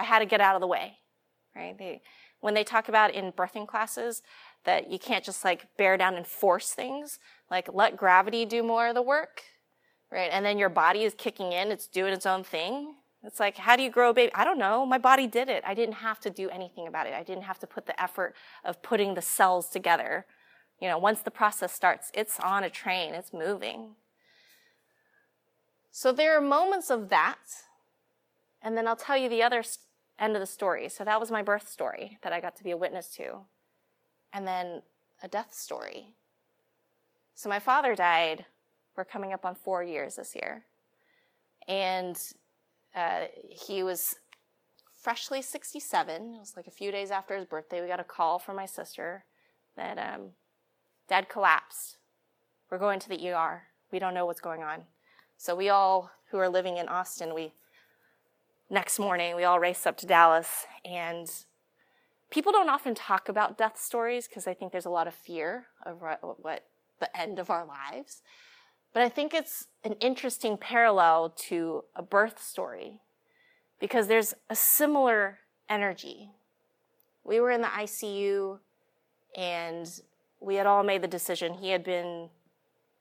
[0.01, 0.94] I had to get out of the way,
[1.55, 1.76] right?
[1.76, 2.01] They,
[2.40, 4.22] when they talk about in birthing classes
[4.64, 7.18] that you can't just like bear down and force things,
[7.51, 9.42] like let gravity do more of the work,
[10.11, 10.30] right?
[10.32, 12.94] And then your body is kicking in, it's doing its own thing.
[13.22, 14.32] It's like, how do you grow a baby?
[14.34, 14.86] I don't know.
[14.86, 15.62] My body did it.
[15.66, 17.12] I didn't have to do anything about it.
[17.12, 18.34] I didn't have to put the effort
[18.64, 20.24] of putting the cells together.
[20.80, 23.96] You know, once the process starts, it's on a train, it's moving.
[25.90, 27.36] So there are moments of that.
[28.62, 29.62] And then I'll tell you the other
[30.20, 30.88] end of the story.
[30.88, 33.40] So that was my birth story that I got to be a witness to.
[34.32, 34.82] And then
[35.22, 36.14] a death story.
[37.34, 38.44] So my father died.
[38.96, 40.64] We're coming up on four years this year.
[41.66, 42.16] And
[42.94, 44.16] uh, he was
[45.00, 46.34] freshly 67.
[46.34, 47.80] It was like a few days after his birthday.
[47.80, 49.24] We got a call from my sister
[49.76, 50.30] that um,
[51.08, 51.96] dad collapsed.
[52.70, 53.62] We're going to the ER.
[53.90, 54.82] We don't know what's going on.
[55.36, 57.52] So we all who are living in Austin, we
[58.70, 60.66] next morning, we all raced up to Dallas.
[60.84, 61.30] And
[62.30, 65.66] people don't often talk about death stories because I think there's a lot of fear
[65.84, 66.64] of what, what
[67.00, 68.22] the end of our lives.
[68.92, 73.00] But I think it's an interesting parallel to a birth story
[73.78, 76.30] because there's a similar energy.
[77.24, 78.58] We were in the ICU
[79.36, 80.00] and
[80.40, 81.54] we had all made the decision.
[81.54, 82.30] He had been,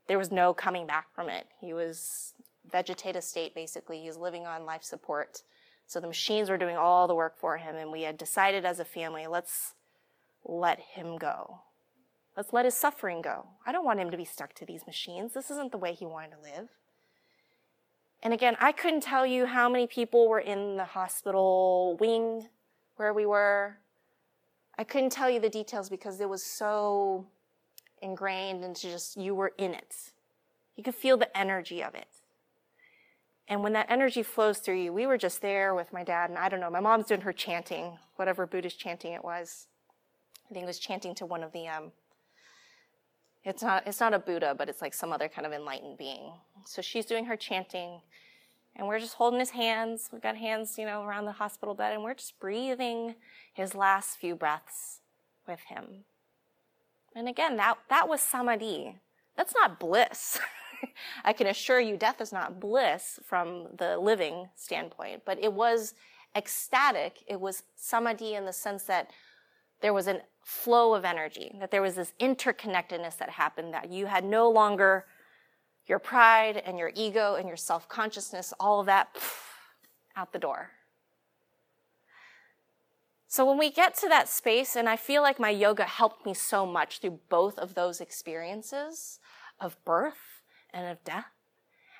[0.07, 1.47] there was no coming back from it.
[1.59, 2.33] He was
[2.71, 3.99] vegetative state basically.
[3.99, 5.41] He was living on life support.
[5.89, 8.79] So the machines were doing all the work for him, and we had decided as
[8.79, 9.73] a family, let's
[10.45, 11.61] let him go.
[12.37, 13.47] Let's let his suffering go.
[13.65, 15.33] I don't want him to be stuck to these machines.
[15.33, 16.69] This isn't the way he wanted to live.
[18.21, 22.49] And again, I couldn't tell you how many people were in the hospital wing
[22.97, 23.77] where we were.
[24.77, 27.25] I couldn't tell you the details because it was so
[27.99, 29.95] ingrained into just you were in it.
[30.75, 32.18] You could feel the energy of it.
[33.49, 36.37] And when that energy flows through you, we were just there with my dad, and
[36.37, 39.65] I don't know, my mom's doing her chanting, whatever Buddhist chanting it was.
[40.49, 41.91] I think it was chanting to one of the, um,
[43.43, 46.31] it's not, it's not a Buddha, but it's like some other kind of enlightened being.
[46.67, 48.01] So she's doing her chanting,
[48.75, 50.09] and we're just holding his hands.
[50.13, 53.15] We've got hands, you know, around the hospital bed, and we're just breathing
[53.51, 54.99] his last few breaths
[55.47, 56.05] with him.
[57.15, 58.97] And again, that, that was samadhi.
[59.35, 60.39] That's not bliss.
[61.23, 65.93] I can assure you death is not bliss from the living standpoint, but it was
[66.35, 67.23] ecstatic.
[67.27, 69.11] It was samadhi in the sense that
[69.81, 74.07] there was a flow of energy, that there was this interconnectedness that happened, that you
[74.07, 75.05] had no longer
[75.87, 79.37] your pride and your ego and your self consciousness, all of that pff,
[80.15, 80.71] out the door.
[83.27, 86.33] So when we get to that space, and I feel like my yoga helped me
[86.33, 89.19] so much through both of those experiences
[89.59, 90.38] of birth
[90.73, 91.25] and of death.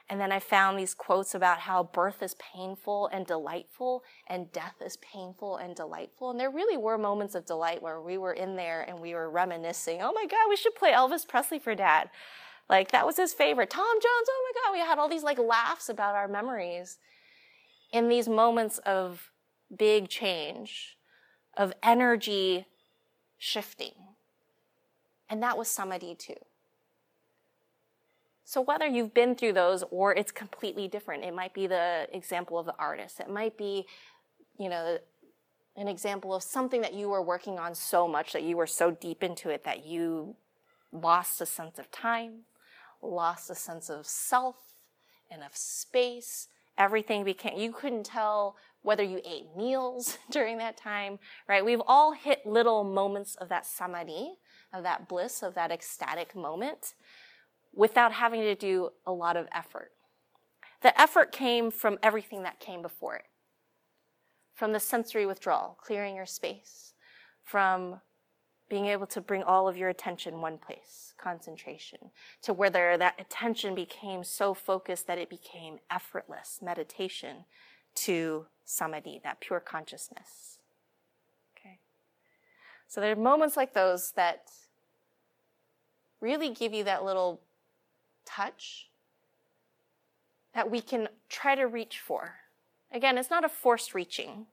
[0.09, 4.73] And then I found these quotes about how birth is painful and delightful, and death
[4.83, 6.31] is painful and delightful.
[6.31, 9.29] And there really were moments of delight where we were in there and we were
[9.29, 12.09] reminiscing, oh my God, we should play Elvis Presley for dad.
[12.67, 13.69] Like that was his favorite.
[13.69, 14.73] Tom Jones, oh my God.
[14.73, 16.97] We had all these like laughs about our memories
[17.91, 19.31] in these moments of
[19.75, 20.97] big change,
[21.55, 22.65] of energy
[23.37, 23.93] shifting.
[25.29, 26.33] And that was samadhi too.
[28.49, 32.57] So whether you've been through those or it's completely different, it might be the example
[32.57, 33.19] of the artist.
[33.19, 33.85] It might be,
[34.57, 34.97] you know,
[35.77, 38.89] an example of something that you were working on so much that you were so
[38.89, 40.35] deep into it that you
[40.91, 42.45] lost a sense of time,
[43.03, 44.55] lost a sense of self
[45.29, 46.47] and of space.
[46.75, 51.63] Everything became, you couldn't tell whether you ate meals during that time, right?
[51.63, 54.39] We've all hit little moments of that samadhi,
[54.73, 56.95] of that bliss, of that ecstatic moment
[57.73, 59.91] without having to do a lot of effort.
[60.81, 63.25] The effort came from everything that came before it.
[64.53, 66.93] From the sensory withdrawal, clearing your space,
[67.43, 68.01] from
[68.69, 72.11] being able to bring all of your attention one place, concentration,
[72.43, 77.45] to whether that attention became so focused that it became effortless meditation
[77.95, 80.59] to samadhi, that pure consciousness.
[81.57, 81.79] Okay.
[82.87, 84.51] So there are moments like those that
[86.21, 87.41] really give you that little
[88.35, 88.89] touch
[90.53, 92.35] that we can try to reach for.
[92.91, 94.47] Again, it's not a forced reaching.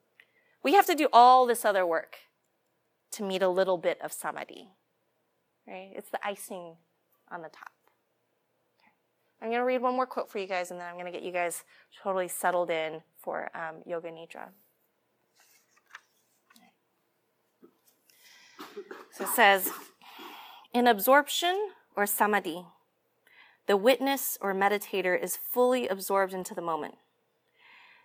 [0.63, 2.17] We have to do all this other work
[3.13, 4.69] to meet a little bit of samadhi.
[5.67, 5.91] Right?
[5.95, 6.77] It's the icing
[7.31, 7.73] on the top.
[9.41, 11.13] I'm going to read one more quote for you guys, and then I'm going to
[11.13, 11.65] get you guys
[12.03, 14.49] totally settled in for um, Yoga Nidra.
[19.13, 19.71] So it says,
[20.73, 22.65] in absorption or samadhi,
[23.67, 26.95] the witness or meditator is fully absorbed into the moment.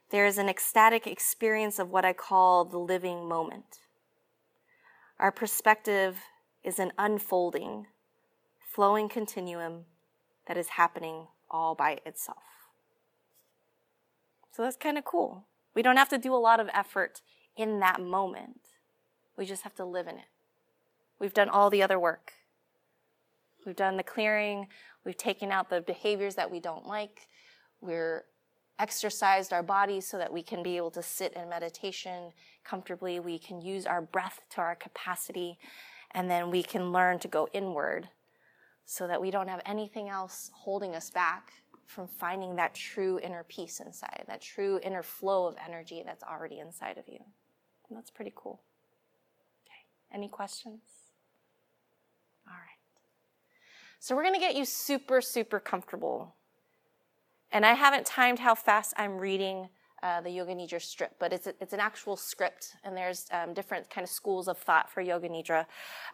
[0.10, 3.80] There is an ecstatic experience of what I call the living moment.
[5.20, 6.18] Our perspective
[6.64, 7.88] is an unfolding,
[8.60, 9.86] flowing continuum
[10.48, 12.44] that is happening all by itself.
[14.52, 15.46] So that's kind of cool.
[15.74, 17.22] We don't have to do a lot of effort
[17.56, 18.60] in that moment.
[19.38, 20.26] We just have to live in it.
[21.20, 22.34] We've done all the other work.
[23.66, 24.68] We've done the clearing.
[25.06, 27.28] We've taken out the behaviors that we don't like.
[27.82, 28.26] We're
[28.80, 32.32] exercised our bodies so that we can be able to sit in meditation
[32.64, 33.20] comfortably.
[33.20, 35.58] We can use our breath to our capacity,
[36.12, 38.10] and then we can learn to go inward
[38.86, 41.54] so that we don't have anything else holding us back
[41.86, 46.60] from finding that true inner peace inside, that true inner flow of energy that's already
[46.60, 47.20] inside of you.
[47.90, 48.62] And that's pretty cool.
[49.66, 50.82] Okay, any questions?
[52.48, 52.80] All right.
[54.04, 56.34] So we're going to get you super, super comfortable
[57.52, 59.70] and I haven't timed how fast I'm reading
[60.02, 63.90] uh, the Yoga Nidra strip, but it's, it's an actual script, and there's um, different
[63.92, 65.66] kind of schools of thought for Yoga Nidra.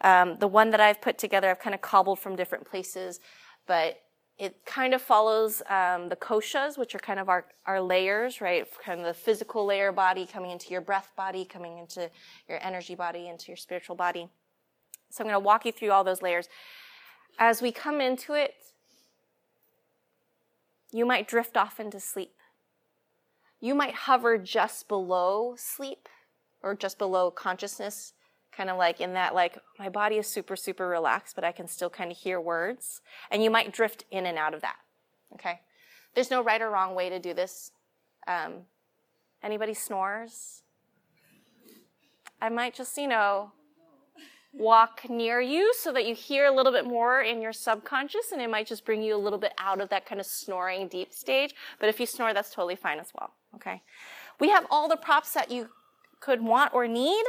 [0.02, 3.20] Um, the one that I've put together, I've kind of cobbled from different places,
[3.66, 4.02] but
[4.36, 8.66] it kind of follows um, the koshas, which are kind of our, our layers, right?
[8.84, 12.10] Kind of the physical layer body coming into your breath body, coming into
[12.48, 14.28] your energy body, into your spiritual body.
[15.10, 16.48] So I'm going to walk you through all those layers.
[17.38, 18.54] As we come into it,
[20.90, 22.34] you might drift off into sleep.
[23.60, 26.08] You might hover just below sleep
[26.62, 28.14] or just below consciousness,
[28.50, 31.68] kind of like in that, like, my body is super, super relaxed, but I can
[31.68, 33.00] still kind of hear words.
[33.30, 34.76] And you might drift in and out of that.
[35.34, 35.60] Okay?
[36.14, 37.70] There's no right or wrong way to do this.
[38.26, 38.62] Um,
[39.42, 40.62] anybody snores?
[42.40, 43.52] I might just, you know,
[44.58, 48.42] walk near you so that you hear a little bit more in your subconscious and
[48.42, 51.12] it might just bring you a little bit out of that kind of snoring deep
[51.12, 51.54] stage.
[51.78, 53.32] But if you snore, that's totally fine as well.
[53.54, 53.82] Okay.
[54.40, 55.68] We have all the props that you
[56.20, 57.24] could want or need.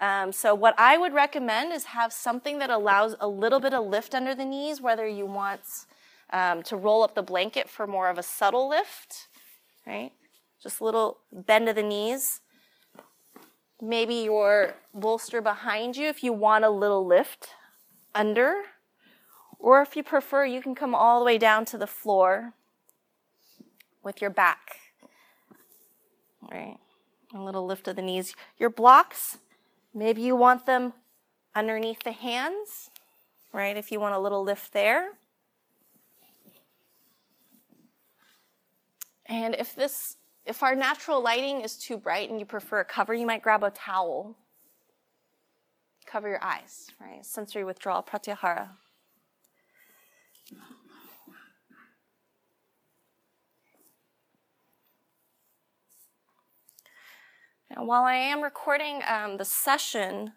[0.00, 3.86] Um, so what I would recommend is have something that allows a little bit of
[3.86, 5.60] lift under the knees, whether you want
[6.32, 9.28] um, to roll up the blanket for more of a subtle lift,
[9.86, 10.12] right?
[10.62, 12.40] Just a little bend of the knees
[13.80, 17.50] maybe your bolster behind you if you want a little lift
[18.14, 18.62] under.
[19.58, 22.54] Or if you prefer, you can come all the way down to the floor
[24.02, 24.76] with your back.
[26.50, 26.78] Right?
[27.34, 28.34] A little lift of the knees.
[28.58, 29.38] Your blocks,
[29.94, 30.94] maybe you want them
[31.54, 32.90] underneath the hands,
[33.52, 33.76] right?
[33.76, 35.10] If you want a little lift there.
[39.26, 40.16] And if this
[40.46, 43.62] if our natural lighting is too bright and you prefer a cover, you might grab
[43.62, 44.36] a towel.
[46.06, 47.24] Cover your eyes, right?
[47.24, 48.68] Sensory withdrawal, pratyahara.
[57.70, 60.32] Now, while I am recording um, the session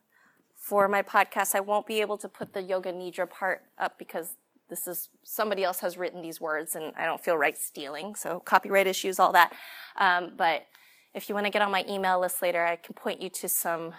[0.55, 4.35] for my podcast, I won't be able to put the Yoga Nidra part up because
[4.73, 8.15] this is somebody else has written these words and I don't feel right stealing.
[8.15, 9.53] So copyright issues, all that.
[9.97, 10.65] Um, but
[11.13, 13.47] if you want to get on my email list later, I can point you to
[13.47, 13.93] some,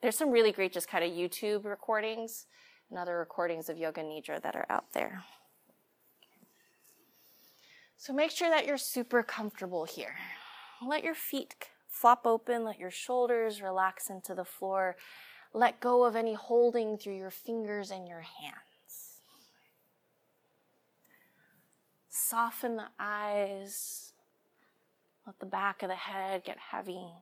[0.00, 2.46] there's some really great just kind of YouTube recordings
[2.88, 5.22] and other recordings of Yoga Nidra that are out there.
[7.98, 10.16] So make sure that you're super comfortable here.
[10.86, 11.54] Let your feet
[11.90, 14.96] flop open, let your shoulders relax into the floor.
[15.52, 18.65] Let go of any holding through your fingers and your hands.
[22.18, 24.14] Soften the eyes.
[25.26, 27.12] Let the back of the head get heavy.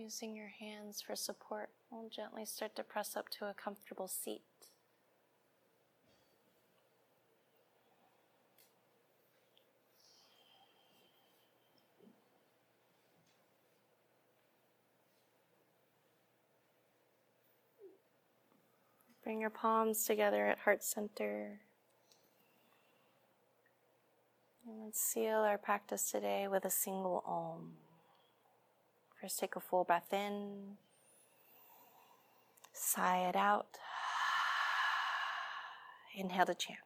[0.00, 4.40] Using your hands for support, we'll gently start to press up to a comfortable seat.
[19.22, 21.60] Bring your palms together at heart center.
[24.66, 27.89] And let's seal our practice today with a single Om.
[29.20, 30.78] First, take a full breath in,
[32.72, 33.76] sigh it out.
[36.16, 36.78] Inhale to chant.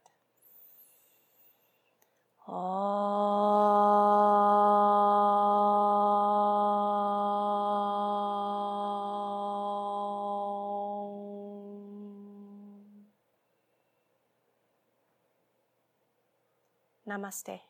[17.06, 17.60] Namaste.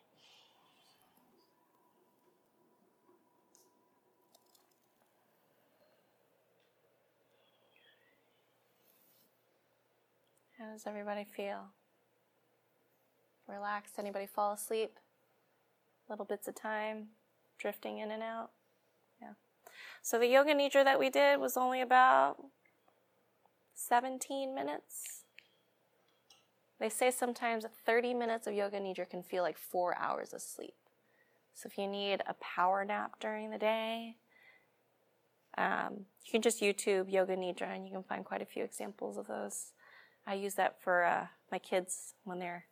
[10.59, 11.67] How does everybody feel?
[13.47, 13.95] Relaxed?
[13.97, 14.99] Anybody fall asleep?
[16.09, 17.11] Little bits of time,
[17.59, 18.51] drifting in and out?
[19.23, 19.35] Yeah.
[20.03, 22.39] So the yoga nidra that we did was only about
[23.75, 25.23] 17 minutes.
[26.81, 30.75] They say sometimes 30 minutes of yoga nidra can feel like four hours of sleep.
[31.55, 34.17] So if you need a power nap during the day,
[35.57, 39.17] um, you can just YouTube yoga nidra and you can find quite a few examples
[39.17, 39.71] of those.
[40.27, 42.65] I use that for uh, my kids when they're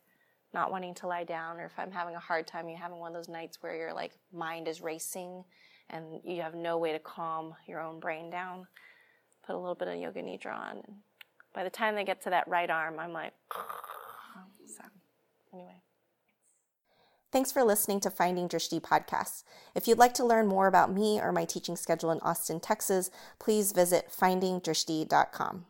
[0.53, 3.15] not wanting to lie down, or if I'm having a hard time, you're having one
[3.15, 5.43] of those nights where your like mind is racing
[5.89, 8.67] and you have no way to calm your own brain down.
[9.45, 10.77] Put a little bit of yoga nidra on.
[10.85, 10.97] And
[11.53, 13.33] by the time they get to that right arm, I'm like,
[14.65, 14.83] so
[15.53, 15.81] anyway.
[17.31, 19.43] Thanks for listening to Finding Drishti podcasts.
[19.73, 23.09] If you'd like to learn more about me or my teaching schedule in Austin, Texas,
[23.39, 25.65] please visit findingdrishti.com.